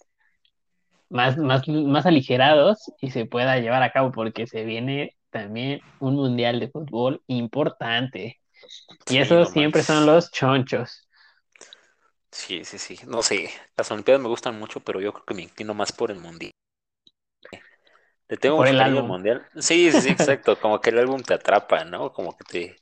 [1.09, 6.15] más, más, más aligerados y se pueda llevar a cabo porque se viene también un
[6.17, 8.41] mundial de fútbol importante.
[9.07, 11.09] Y Sí, esos no siempre son los chonchos.
[12.31, 12.99] Sí, sí, sí.
[13.07, 16.11] No sé, las Olimpiadas me gustan mucho, pero yo creo que me inclino más por
[16.11, 16.53] el Mundial.
[18.29, 19.07] Le tengo Por el álbum.
[19.09, 19.45] Mundial.
[19.57, 20.57] Sí, sí, sí, exacto.
[20.61, 22.13] Como que el álbum te atrapa, ¿no?
[22.13, 22.77] Como que te,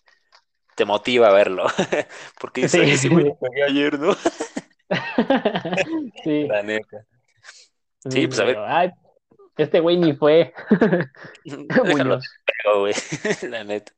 [0.77, 1.67] te motiva a verlo.
[2.41, 2.87] Porque dices, Sí.
[2.87, 4.15] "Ay, ese güey lo pegué ayer, ¿no?
[6.25, 7.05] Sí, La neta.
[8.01, 8.55] sí, pues a ver.
[8.55, 8.91] pero, ay,
[9.57, 10.53] este güey ni fue.
[11.45, 12.95] Déjalo, pego, güey.
[13.51, 13.93] La neta.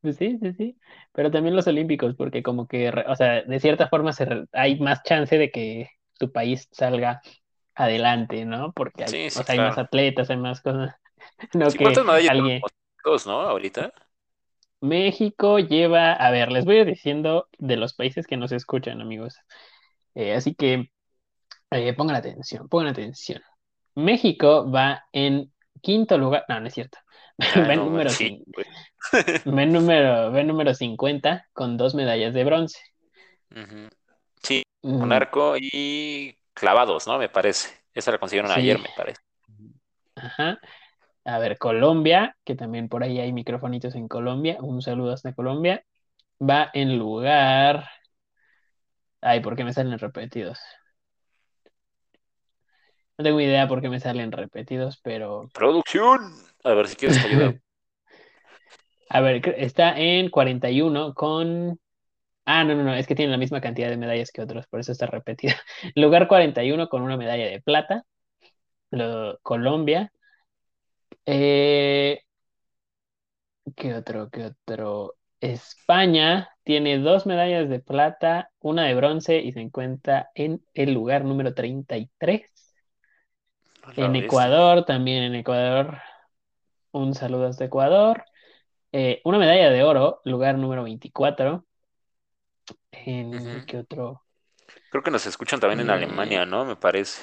[0.00, 0.76] Pues sí, sí, sí.
[1.12, 4.78] Pero también los olímpicos, porque como que, o sea, de cierta forma se re- hay
[4.80, 7.20] más chance de que tu país salga
[7.74, 8.72] adelante, ¿no?
[8.72, 9.86] Porque hay, Sí, o sí, sea, hay más claro.
[9.86, 10.94] atletas, hay más cosas.
[11.54, 12.60] No Sí, que ¿cuántas medallas alguien.
[13.26, 13.40] ¿no?
[13.40, 13.92] Ahorita.
[14.82, 19.00] México lleva, a ver, les voy a ir diciendo de los países que nos escuchan,
[19.00, 19.36] amigos.
[20.14, 20.90] Eh, así que
[21.70, 23.42] eh, pongan atención, pongan atención.
[23.96, 26.98] México va en quinto lugar, no, no es cierto.
[27.40, 28.44] Ah, Va en no, número, sí,
[29.56, 32.78] va en número, va en número 50 con dos medallas de bronce.
[34.42, 37.18] Sí, Mm, con arco y clavados, ¿no?
[37.18, 37.70] Me parece.
[37.94, 38.60] Esa la consiguieron Sí.
[38.60, 39.20] ayer, me parece.
[40.16, 40.58] Ajá.
[41.24, 44.58] A ver, Colombia, que también por ahí hay microfonitos en Colombia.
[44.60, 45.84] Un saludo hasta Colombia.
[46.40, 47.88] Va en lugar.
[49.20, 50.58] Ay, ¿por qué me salen repetidos?
[53.18, 55.48] No tengo idea por qué me salen repetidos, pero.
[55.54, 56.32] Producción.
[56.64, 57.54] A ver si quieres ayudo.
[59.08, 61.78] A ver, está en 41 con.
[62.44, 64.80] Ah, no, no, no, es que tiene la misma cantidad de medallas que otros, por
[64.80, 65.54] eso está repetido.
[65.94, 68.04] Lugar 41 con una medalla de plata.
[68.90, 70.12] Lo- Colombia.
[71.26, 72.22] Eh,
[73.76, 74.30] ¿qué otro?
[74.30, 75.16] ¿Qué otro?
[75.40, 81.24] España tiene dos medallas de plata, una de bronce y se encuentra en el lugar
[81.24, 82.50] número 33.
[83.96, 84.16] La En.
[84.16, 85.98] Ecuador, también en Ecuador,
[86.92, 88.24] un saludo hasta Ecuador.
[88.92, 91.66] Eh, una medalla de oro, lugar número 24.
[92.92, 94.22] En qué otro?
[94.90, 96.64] Creo que nos escuchan también en Eh, Alemania, ¿no?
[96.64, 97.20] Me parece.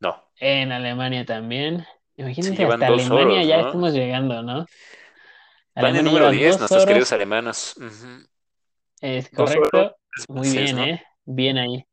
[0.00, 0.22] No.
[0.38, 1.84] En Alemania también.
[2.16, 3.66] Imagínense, llevan hasta Alemania oros, ya ¿no?
[3.66, 4.66] estamos llegando, ¿no?
[5.74, 7.74] Van en Alemania número lleva 10, dos nuestros queridos alemanos.
[7.76, 8.26] Ujú.
[9.00, 9.96] Es Dos correcto.
[10.28, 10.84] Muy bien, ¿no?
[10.84, 11.02] ¿eh?
[11.24, 11.84] Bien ahí.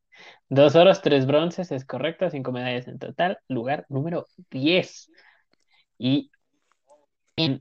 [0.50, 2.30] Dos oros, tres bronces, es correcto.
[2.30, 3.40] Cinco medallas en total.
[3.48, 5.10] Lugar número 10.
[5.98, 6.32] Y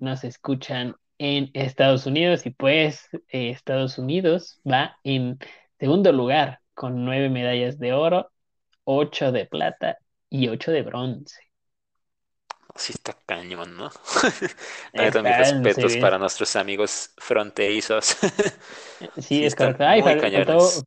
[0.01, 5.39] nos escuchan en Estados Unidos y pues eh, Estados Unidos va en
[5.79, 8.31] segundo lugar con nueve medallas de oro,
[8.85, 11.50] ocho de plata y ocho de bronce.
[12.77, 13.91] Sí está cañón, ¿no?
[14.95, 18.17] Neta, mis respetos para nuestros amigos fronterizos.
[19.19, 19.85] Sí, Sí, es correcto.
[19.85, 20.87] Ay, fal- faltó, cañones.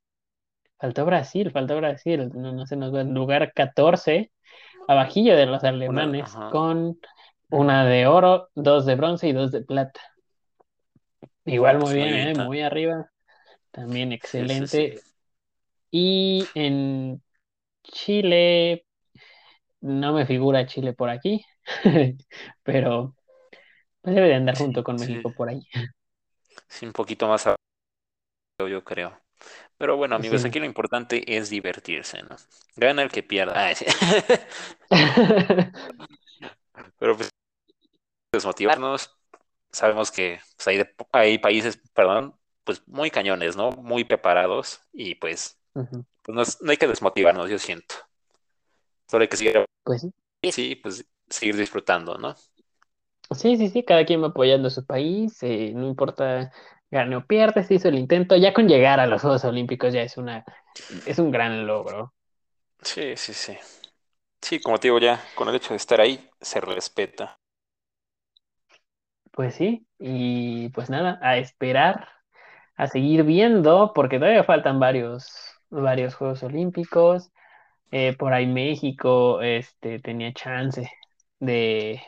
[0.80, 2.30] faltó Brasil, faltó Brasil.
[2.36, 3.04] No, no se nos va.
[3.04, 4.32] Lugar 14,
[4.88, 7.00] abajillo de los alemanes, con
[7.50, 10.02] una de oro, dos de bronce y dos de plata.
[11.46, 12.36] Igual muy bien, ¿eh?
[12.36, 13.10] Muy arriba.
[13.72, 14.66] También excelente.
[14.68, 15.00] sí.
[15.92, 17.22] Y en
[17.84, 18.86] Chile,
[19.82, 21.46] no me figura Chile por aquí,
[22.64, 23.16] pero
[24.02, 25.08] pues debe de andar Sí, junto con sí.
[25.08, 25.68] México por ahí.
[26.68, 27.48] Sí, un poquito más
[28.68, 29.20] yo creo.
[29.78, 30.48] Pero bueno, amigos, Sí.
[30.48, 32.36] aquí lo importante es divertirse, ¿no?
[32.76, 33.54] Gana el que pierda.
[33.68, 33.76] Ay.
[37.00, 37.30] Pero pues
[38.32, 39.16] desmotivarnos.
[39.72, 43.72] Sabemos que pues, hay, de- hay países, perdón, pues muy cañones, ¿no?
[43.72, 47.96] Muy preparados y pues, pues no, no hay que desmotivarnos, yo siento.
[49.10, 50.12] Solo hay que seguir, Pues sí.
[50.52, 52.36] sí, pues seguir disfrutando, ¿no?
[53.32, 56.52] Sí, sí, sí, cada quien va apoyando a su país, eh, no importa
[56.92, 60.04] gane o pierde, se hizo el intento, ya con llegar a los Juegos Olímpicos ya
[60.04, 60.46] es una,
[61.06, 62.14] es un gran logro.
[62.84, 63.58] Sí, sí, sí.
[64.42, 67.40] Sí, como te digo ya, con el hecho de estar ahí, se respeta.
[69.32, 72.08] Pues sí, y pues nada, a esperar,
[72.78, 75.30] a seguir viendo, porque todavía faltan varios,
[75.70, 77.32] varios Juegos Olímpicos.
[77.92, 80.90] Eh, por ahí México este, tenía chance
[81.46, 82.02] de,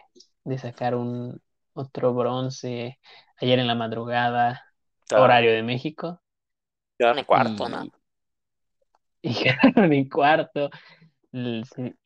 [0.43, 1.41] de sacar un
[1.73, 2.99] otro bronce
[3.38, 4.63] ayer en la madrugada,
[5.11, 6.21] horario de México.
[6.97, 7.89] Quedaron en cuarto, y, ¿no?
[9.21, 10.69] y quedaron en cuarto,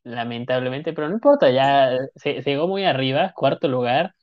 [0.04, 4.16] lamentablemente, pero no importa, ya se, se llegó muy arriba, cuarto lugar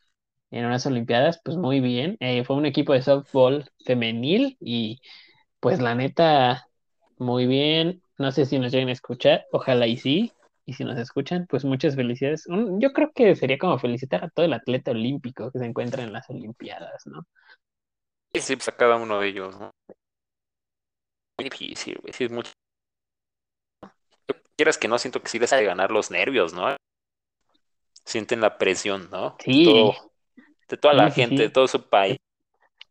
[0.50, 2.16] en unas Olimpiadas, pues muy bien.
[2.20, 5.00] Eh, fue un equipo de softball femenil y
[5.61, 6.68] pues la neta,
[7.18, 8.02] muy bien.
[8.18, 10.32] No sé si nos lleguen a escuchar, ojalá y sí.
[10.66, 12.44] Y si nos escuchan, pues muchas felicidades.
[12.80, 16.12] Yo creo que sería como felicitar a todo el atleta olímpico que se encuentra en
[16.12, 17.24] las Olimpiadas, ¿no?
[18.34, 19.70] Sí, sí, pues a cada uno de ellos, ¿no?
[21.38, 22.12] Muy difícil, güey.
[22.12, 22.50] Sí, es mucho.
[24.56, 26.74] Quieras que no, siento que sí les hace ganar los nervios, ¿no?
[28.04, 29.36] Sienten la presión, ¿no?
[29.46, 30.12] De Sí, todo,
[30.68, 32.16] de toda la sí, sí, gente, de todo su país.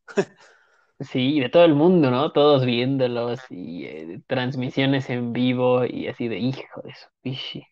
[1.00, 2.32] Sí, de todo el mundo, ¿no?
[2.32, 7.68] Todos viéndolos y eh, transmisiones en vivo y así de hijo de su pichi.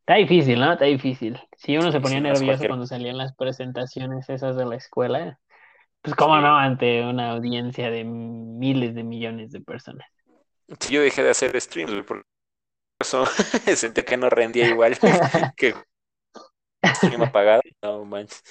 [0.00, 0.72] Está difícil, ¿no?
[0.72, 1.40] Está difícil.
[1.56, 2.68] Si uno se ponía sí, nervioso cualquier.
[2.68, 5.38] cuando salían las presentaciones esas de la escuela,
[6.02, 10.06] pues cómo no, ante una audiencia de miles de millones de personas.
[10.90, 12.26] Yo dejé de hacer streams, por
[12.98, 13.24] eso
[13.76, 14.98] sentí que no rendía igual
[15.56, 15.74] que
[16.96, 17.62] stream apagado.
[17.80, 18.42] No manches.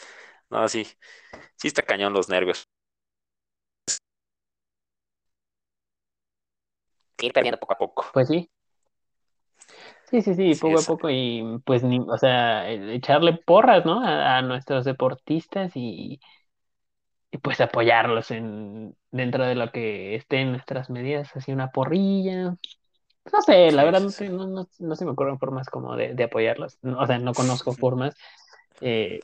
[0.50, 0.88] No, sí.
[1.58, 2.68] Sí está cañón los nervios.
[7.22, 8.06] Ir perdiendo poco a poco.
[8.14, 8.50] Pues sí.
[10.10, 14.06] Sí, sí, sí, Sí, poco a poco y pues ni, o sea, echarle porras, ¿no?
[14.06, 16.20] A, a nuestros deportistas y,
[17.32, 22.58] y pues apoyarlos en dentro de lo que esté en nuestras medidas, así una porrilla.
[23.32, 25.70] No sé, la Sí, verdad sí, no, sé, no, no, no se me ocurren formas
[25.70, 26.80] como de, de apoyarlos.
[26.84, 28.16] O sea, no conozco formas.
[28.82, 29.22] eh,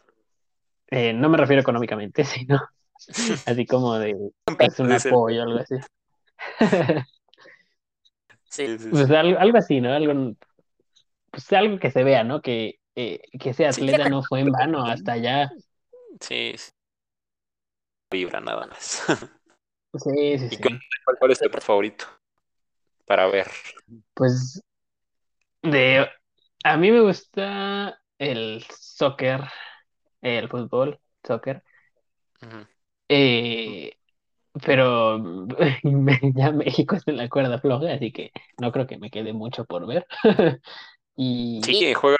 [0.89, 2.61] eh, no me refiero económicamente, sino
[3.45, 4.15] así como de
[4.57, 5.75] pues un apoyo, algo así.
[8.49, 8.67] Sí.
[8.67, 9.15] Sí, sí, Pues sí.
[9.15, 9.93] algo, algo así, ¿no?
[9.93, 10.35] Algo,
[11.31, 12.41] pues algo que se vea, ¿no?
[12.41, 15.51] Que, eh, que ese Sí, atleta no fue en vano hasta allá.
[16.19, 16.71] Sí, sí.
[18.11, 19.03] Vibra nada más.
[19.93, 20.63] Sí, sí, ¿Y sí.
[21.19, 22.05] cuál, es tu favorito?
[23.05, 23.47] Para ver.
[24.13, 24.61] Pues
[25.61, 26.07] de
[26.63, 29.41] a mí me gusta el soccer,
[30.21, 31.63] el fútbol, soccer.
[33.09, 33.97] Eh,
[34.65, 35.17] pero
[36.35, 39.65] ya México está en la cuerda floja, así que no creo que me quede mucho
[39.65, 40.05] por ver.
[41.19, 42.17] Y Sí, juega.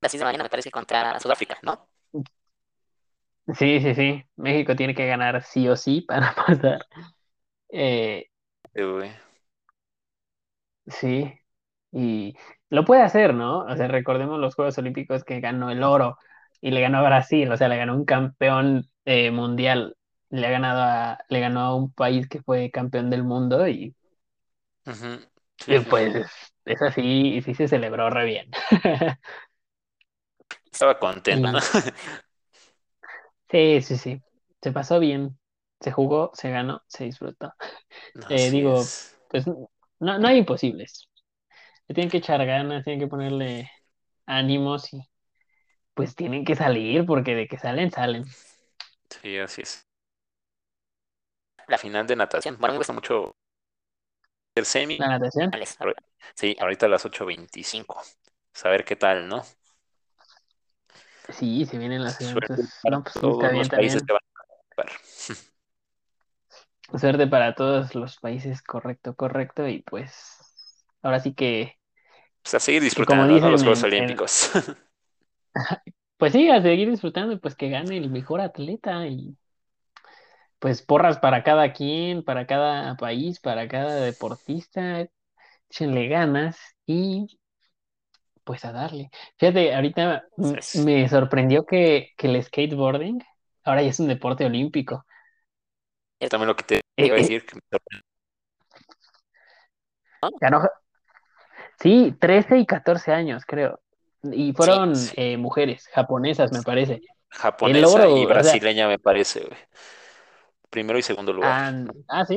[0.00, 1.88] Las 6 de mañana me parece contra Sudáfrica, ¿no?
[3.54, 6.86] sí, sí, sí, México tiene que ganar sí o sí para pasar.
[7.70, 8.26] Eh,
[10.86, 11.32] sí,
[11.92, 12.36] y
[12.70, 13.60] lo puede hacer, ¿no?
[13.64, 16.18] O sea, recordemos los Juegos Olímpicos que ganó el oro
[16.60, 19.96] y le ganó a Brasil, o sea, le ganó un campeón eh, mundial,
[20.34, 23.94] le ha ganado a, le ganó a un país que fue campeón del mundo y,
[25.58, 25.78] sí.
[25.88, 26.26] pues
[26.64, 28.50] es así, y sí se celebró re bien.
[30.72, 31.60] Estaba contento, ¿no?
[33.50, 34.22] Sí, sí, sí.
[34.60, 35.38] Se pasó bien.
[35.80, 37.52] Se jugó, se ganó, se disfrutó.
[38.30, 39.16] Eh, digo, es.
[39.28, 41.08] pues no, no hay imposibles.
[41.86, 43.70] Le tienen que echar ganas, tienen que ponerle
[44.26, 45.08] ánimos y
[45.94, 48.24] pues tienen que salir porque de que salen, salen.
[49.10, 49.83] Sí, así es.
[51.68, 52.56] La final de natación.
[52.58, 53.36] Bueno, me gusta mucho
[54.54, 54.98] el semi.
[54.98, 55.52] La natación.
[56.34, 58.00] Sí, ahorita a las 8.25.
[58.52, 59.42] Saber qué tal, ¿no?
[61.28, 62.80] Sí, se vienen los Suerte eventos.
[62.82, 65.44] para No, pues todos está bien, los países que van a participar.
[66.98, 69.68] Suerte para todos los países, correcto, correcto.
[69.68, 70.38] Y pues
[71.02, 71.76] ahora sí que,
[72.42, 74.50] Pues a seguir disfrutando, dicen Los Juegos en- en- Olímpicos.
[76.16, 79.36] pues sí, a seguir disfrutando y pues que gane el mejor atleta y
[80.64, 85.06] pues porras para cada quien, para cada país, para cada deportista,
[85.70, 87.38] échenle ganas y
[88.44, 89.10] pues a darle.
[89.38, 90.24] Fíjate, ahorita
[90.84, 93.22] me sorprendió que, que el skateboarding
[93.64, 95.04] ahora ya es un deporte olímpico.
[96.28, 98.04] También lo que te Eh, iba a eh, decir, que me sorprendió.
[100.40, 100.62] ganó,
[101.80, 103.80] sí, 13 y 14 años, creo.
[104.32, 105.16] Y fueron sí.
[105.16, 107.02] eh, mujeres japonesas, me parece.
[107.30, 109.58] japonesa oro, y o sea- brasileña, me parece, güey.
[110.74, 111.52] Primero y segundo lugar.
[111.52, 112.36] Ah, ah, sí.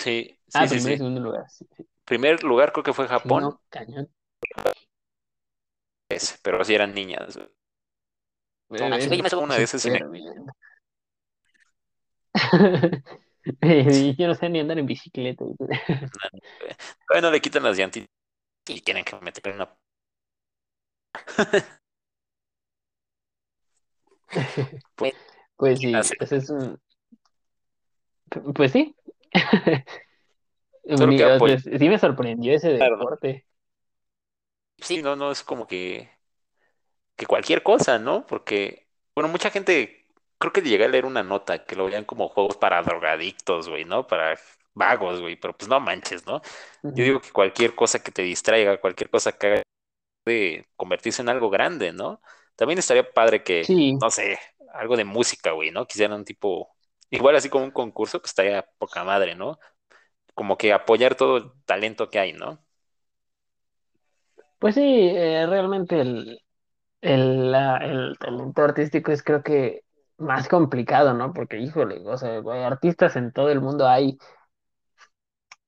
[0.00, 1.44] Sí, sí, Ah, sí, primero y segundo lugar.
[1.48, 1.64] Sí.
[2.04, 4.08] Primer lugar creo que fue Japón, no, cañón.
[6.42, 7.38] pero sí eran niñas.
[8.68, 8.78] yo
[9.22, 10.46] me subo una de esas y me- Súper bien.
[14.18, 15.44] Yo no sé ni andar en bicicleta.
[17.06, 18.08] Todavía no le quitan las llantitas
[18.68, 19.68] y quieren que me meterle una.
[24.96, 25.14] Pues,
[25.56, 26.14] Pues sí, Así.
[26.18, 26.78] pues es un...
[28.54, 28.94] Pues sí.
[30.84, 31.38] Sea,
[31.78, 33.04] sí me sorprendió ese Claro, ¿no?
[33.04, 33.46] deporte.
[34.78, 36.10] Sí, no, no es como que,
[37.16, 38.26] que cualquier cosa, ¿no?
[38.26, 40.06] Porque, bueno, mucha gente,
[40.38, 43.84] creo que llegué a leer una nota que lo veían como juegos para drogadictos, güey,
[43.84, 44.06] ¿no?
[44.06, 44.36] Para
[44.74, 46.42] vagos, güey, pero pues no manches, ¿no?
[46.82, 49.62] Yo digo que cualquier cosa que te distraiga, cualquier cosa que haga
[50.24, 52.20] de convertirse en algo grande, ¿no?
[52.56, 54.38] También estaría padre que, Sí, no sé,
[54.72, 55.86] algo de música, güey, ¿no?
[55.86, 56.71] Quisieran un tipo,
[57.12, 59.60] igual así como un concurso, pues estaría poca madre, ¿no?
[60.34, 62.64] Como que apoyar todo el talento que hay, ¿no?
[64.58, 66.40] pues sí, eh, realmente el,
[67.02, 69.82] el, el talento artístico es creo que
[70.18, 71.32] más complicado, ¿no?
[71.34, 74.18] Porque, híjole, o sea, artistas en todo el mundo hay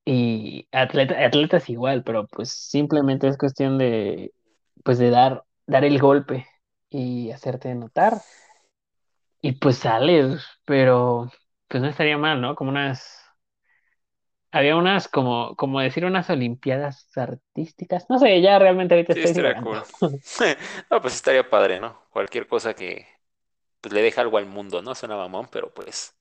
[0.05, 4.33] y atleta- atletas igual, pero pues simplemente es cuestión de,
[4.83, 6.45] pues de dar, dar el golpe
[6.89, 8.21] y hacerte notar
[9.45, 11.31] y pues sales, pero
[11.67, 12.55] pues no estaría mal, ¿no?
[12.55, 13.21] Como unas,
[14.51, 19.31] había unas como, como decir unas olimpiadas artísticas, no sé, ya realmente ahorita Sí, estoy
[19.31, 19.81] estaría cool.
[20.91, 22.01] No, pues estaría padre, ¿no?
[22.09, 23.07] Cualquier cosa que
[23.81, 24.95] pues, le deje algo al mundo, ¿no?
[24.95, 26.15] Suena mamón, pero pues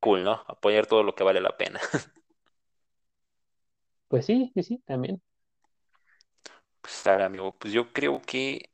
[0.00, 0.44] cool, ¿no?
[0.48, 1.80] Apoyar todo lo que vale la pena.
[4.08, 5.22] Pues sí, sí, sí, también.
[6.80, 8.70] Pues sale, amigo, pues yo creo que,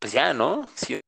[0.00, 0.66] pues ya, ¿no?
[0.76, 1.00] Sí,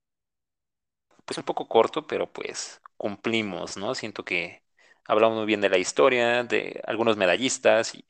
[1.25, 3.95] pues un poco corto, pero pues cumplimos, ¿no?
[3.95, 4.63] Siento que
[5.07, 8.05] hablamos muy bien de la historia, de algunos medallistas y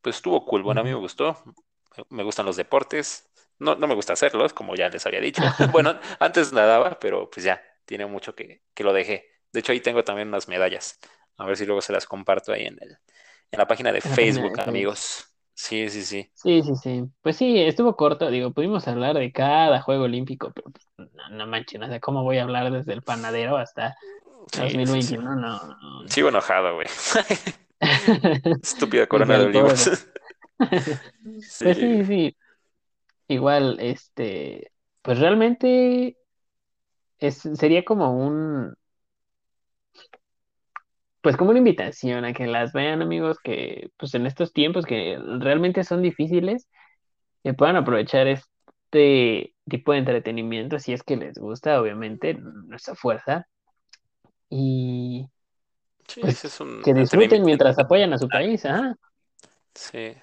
[0.00, 0.62] pues estuvo cool.
[0.62, 1.36] Bueno, a mí me gustó.
[2.10, 3.30] Me gustan los deportes.
[3.58, 5.42] No, no me gusta hacerlos, como ya les había dicho.
[5.72, 9.26] Bueno, antes nadaba, pero pues ya, tiene mucho que, que lo dejé.
[9.52, 10.98] De hecho, ahí tengo también unas medallas.
[11.38, 12.90] A ver si luego se las comparto ahí en el,
[13.50, 14.60] en la página de Facebook.
[14.60, 15.34] amigos.
[15.54, 16.32] Sí, sí, sí.
[16.34, 17.04] Sí, sí, sí.
[17.22, 20.86] Pues sí, estuvo corto, digo, pudimos hablar de cada juego olímpico, pero pues,
[21.30, 23.94] no, no manches, o sea, ¿cómo voy a hablar desde el panadero hasta
[24.52, 24.76] Sí, sí, sí.
[25.16, 25.34] 2021?
[25.36, 26.08] No, no, no.
[26.08, 26.86] Sigo enojado, güey.
[28.62, 30.06] Estúpida corona de olivos.
[30.58, 31.74] Pues Sí.
[31.74, 32.36] sí, sí.
[33.28, 34.70] Igual, este,
[35.02, 36.16] pues realmente
[37.18, 38.74] es, sería como un,
[41.20, 45.18] pues como una invitación a que las vean, amigos, que pues en estos tiempos que
[45.40, 46.68] realmente son difíciles,
[47.42, 53.46] que puedan aprovechar este tipo de entretenimiento si es que les gusta, obviamente, nuestra fuerza,
[54.48, 55.28] y
[56.06, 58.94] Sí, ese pues es un que disfruten mientras apoyan a su país, ajá.
[59.74, 60.14] Sí.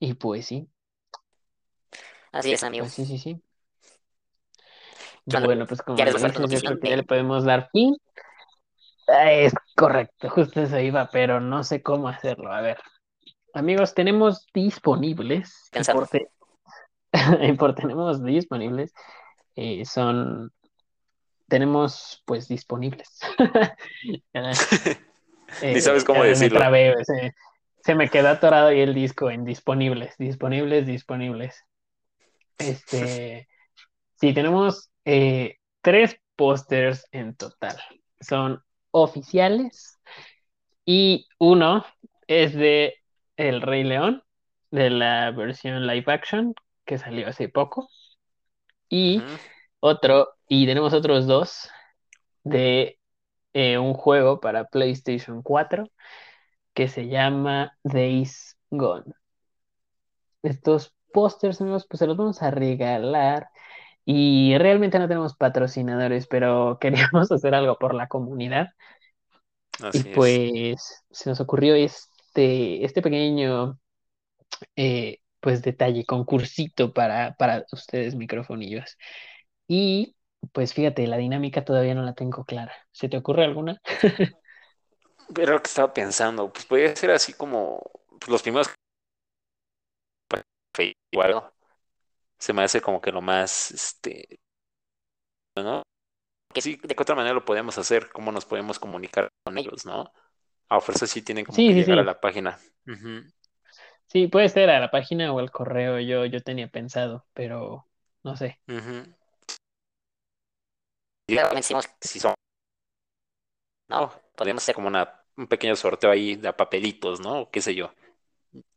[0.00, 0.68] Y pues sí,
[2.32, 2.84] Así es, amigo.
[2.84, 3.42] pues sí, sí, sí.
[5.26, 7.68] Bueno, pues como ¿Quieres lo pasar tu dices, yo creo que ya le podemos dar
[7.72, 7.96] fin.
[9.06, 12.52] Es correcto, justo eso iba, pero no sé cómo hacerlo.
[12.52, 12.78] A ver,
[13.54, 16.28] amigos, tenemos disponibles, y por, te-
[17.42, 18.92] y por tenemos disponibles,
[19.56, 20.52] eh, son,
[21.48, 23.20] tenemos pues disponibles.
[25.62, 26.60] Ni sabes cómo Eh, decirlo.
[27.82, 31.64] se, me quedó atorado ahí el disco en disponibles, disponibles, disponibles.
[32.58, 33.48] Este,
[34.20, 37.76] sí, tenemos eh, tres pósters en total.
[38.20, 39.98] Son oficiales
[40.84, 41.84] y uno
[42.26, 42.94] es de
[43.36, 44.22] El Rey León,
[44.70, 46.54] de la versión live action
[46.84, 47.88] que salió hace poco.
[48.88, 49.22] Y
[49.80, 51.70] otro, y tenemos otros dos
[52.42, 52.98] de
[53.52, 55.88] eh, un juego para PlayStation 4
[56.74, 59.14] que se llama Days Gone.
[60.42, 63.48] Estos pósters, amigos, pues se los vamos a regalar.
[64.04, 68.68] Y realmente no tenemos patrocinadores, pero queríamos hacer algo por la comunidad.
[69.92, 70.06] Y es.
[70.14, 71.74] pues se nos ocurrió
[72.34, 73.78] este, este pequeño
[74.74, 78.98] eh, pues detalle, concursito para, para ustedes, microfonillos.
[79.68, 80.16] Y
[80.52, 82.72] pues fíjate, la dinámica todavía no la tengo clara.
[82.90, 83.80] ¿Se te ocurre alguna?
[85.34, 87.80] Pero que estaba pensando, pues podría ser así como
[88.18, 88.68] pues, los primeros
[91.12, 91.52] igual
[92.38, 94.40] se me hace como que lo más este
[95.56, 95.82] ¿no?
[96.56, 100.12] Sí, de qué otra manera lo podemos hacer, cómo nos podemos comunicar con ellos, ¿no?
[100.68, 102.00] A fuerza sí tienen como Sí, que sí, llegar sí.
[102.00, 102.58] a la página.
[104.06, 107.86] Sí, puede ser a la página o al correo, yo, yo tenía pensado, pero
[108.22, 108.60] no sé.
[111.26, 112.34] también hicimos, Si son,
[113.88, 117.42] no, podemos hacer como una, un pequeño sorteo ahí de papelitos, ¿no?
[117.42, 117.92] O qué sé yo.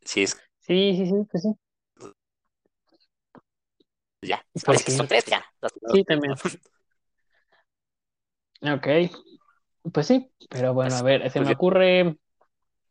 [0.04, 1.48] Si es Sí, sí, sí, pues sí.
[4.22, 4.44] ya.
[4.52, 5.44] Pues Parece que son tres, ya.
[5.60, 6.38] Los- Sí, también.
[8.62, 8.86] Ok,
[9.92, 12.16] pues sí, pero bueno, a ver, se Pues me ocurre.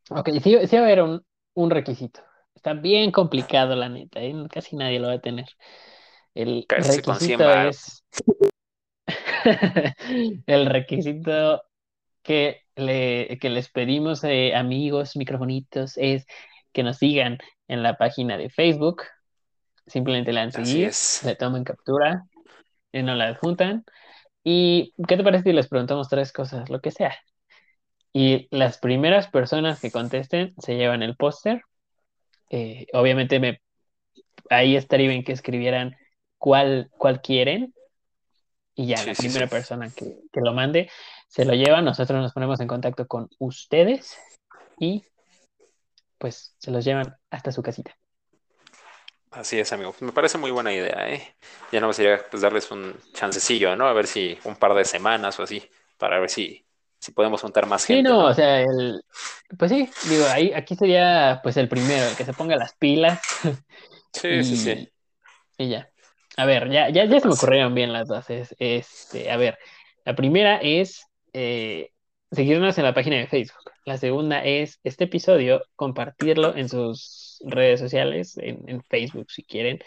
[0.09, 2.21] Ok, sí, sí va a haber un, un requisito.
[2.55, 4.33] Está bien complicado, la neta, ¿eh?
[4.49, 5.45] Casi nadie lo va a tener.
[6.33, 8.03] El Cárcel con 100 requisito es.
[10.47, 11.63] El requisito
[12.23, 16.25] que, le, que les pedimos, eh, amigos microfonitos, es
[16.73, 19.03] que nos sigan en la página de Facebook.
[19.85, 21.21] Simplemente le dan Así seguir, es.
[21.25, 22.25] le toman captura
[22.91, 23.85] y nos la adjuntan.
[24.49, 27.13] ¿Y qué te parece si les preguntamos tres cosas, lo que sea?
[28.13, 31.63] Y las primeras personas que contesten se llevan el póster.
[32.49, 33.59] Eh, obviamente me,
[34.49, 35.97] ahí estaría bien que escribieran
[36.37, 37.73] cuál, cuál quieren.
[38.73, 39.51] Y ya Sí, la sí, primera sí.
[39.51, 40.89] persona que, que lo mande
[41.27, 41.81] se lo lleva.
[41.81, 44.17] Nosotros nos ponemos en contacto con ustedes
[44.79, 45.03] y
[46.19, 47.97] pues se los llevan hasta su casita.
[49.37, 49.95] Así es, amigo.
[49.99, 51.35] Me parece muy buena idea, ¿eh?
[51.71, 53.85] Ya no sería pues darles un chancecillo, ¿no?
[53.87, 56.65] A ver si un par de semanas o así, para ver si,
[56.99, 58.25] si podemos juntar más Sí, gente, no, ¿no?
[58.25, 59.01] o sea, el,
[59.57, 63.21] pues sí, digo, ahí, aquí sería pues el primero, el que se ponga las pilas
[64.13, 64.89] Sí, sí, sí.
[65.57, 65.89] y, ya.
[66.37, 68.55] A ver, ya, ya, ya se me ocurrieron bien las bases.
[68.59, 69.57] Este, a ver,
[70.05, 71.91] la primera es eh,
[72.31, 73.71] seguirnos en la página de Facebook.
[73.85, 79.79] La segunda es este episodio, compartirlo en sus redes sociales, en, en Facebook si quieren.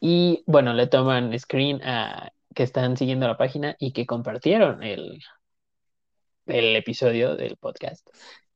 [0.00, 5.20] Y bueno, le toman screen a que están siguiendo la página y que compartieron el,
[6.46, 8.08] el episodio del podcast.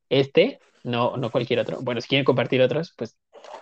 [0.08, 1.78] Este, no, no cualquier otro.
[1.80, 3.16] Bueno, si quieren compartir otros, pues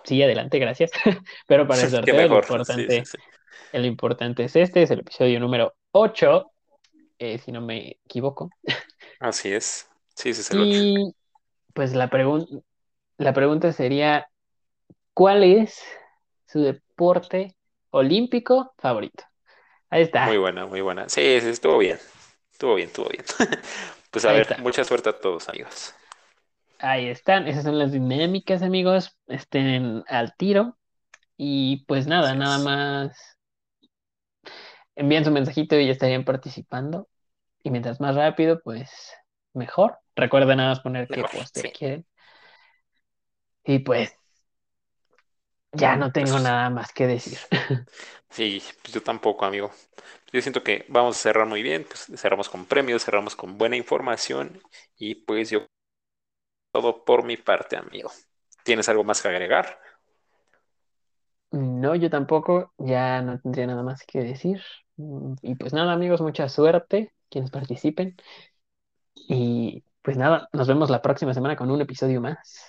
[0.05, 0.91] sí, adelante, gracias.
[1.47, 2.45] Pero para el sorteo, lo mejor.
[2.45, 3.19] Sí, importante, sí, sí.
[3.73, 6.51] el importante es este, es el episodio número 8,
[7.19, 8.51] eh, si no me equivoco.
[9.21, 9.89] Así es.
[10.15, 10.61] Sí, sí, es el.
[10.63, 11.15] Y
[11.73, 12.57] pues la pregunta,
[13.19, 14.29] la pregunta sería,
[15.15, 15.81] ¿cuál es
[16.47, 17.57] su deporte
[17.91, 19.25] olímpico favorito?
[19.91, 20.29] Ahí está.
[20.29, 21.09] Muy buena, muy buena.
[21.09, 21.99] Sí, sí, estuvo bien.
[22.53, 23.25] Estuvo bien, estuvo bien.
[24.11, 24.59] Pues a Ahí ver, está.
[24.59, 25.95] mucha suerte a todos, amigos.
[26.79, 29.17] Ahí están, esas son las dinámicas, amigos.
[29.29, 30.79] Estén al tiro.
[31.37, 33.39] Y pues nada, nada más
[34.97, 37.09] envíen su mensajito y ya estarían participando.
[37.63, 38.91] Y mientras más rápido, pues
[39.55, 39.99] mejor.
[40.17, 41.63] Recuerden nada más poner qué sí.
[41.73, 42.07] quieren.
[43.65, 44.17] Y pues
[45.73, 47.39] ya no tengo Pues- nada más que decir.
[48.31, 49.71] Sí, pues yo tampoco, amigo.
[50.33, 53.77] Yo siento que vamos a cerrar muy bien, pues cerramos con premios, cerramos con buena
[53.77, 54.61] información
[54.97, 55.67] y pues yo
[56.73, 58.11] todo por mi parte, amigo.
[58.65, 59.79] ¿Tienes algo más que agregar?
[61.51, 64.63] No, yo tampoco, ya no tendría nada más que decir.
[65.43, 68.17] Y pues nada, amigos, mucha suerte quienes participen.
[69.15, 72.65] Y pues nada, nos vemos la próxima semana con un episodio más.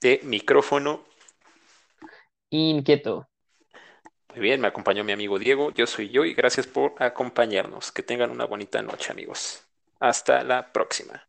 [0.00, 1.04] De micrófono.
[2.50, 3.28] Inquieto.
[4.28, 7.90] Muy bien, me acompañó mi amigo Diego, yo soy yo y gracias por acompañarnos.
[7.92, 9.66] Que tengan una bonita noche, amigos.
[9.98, 11.26] Hasta la próxima.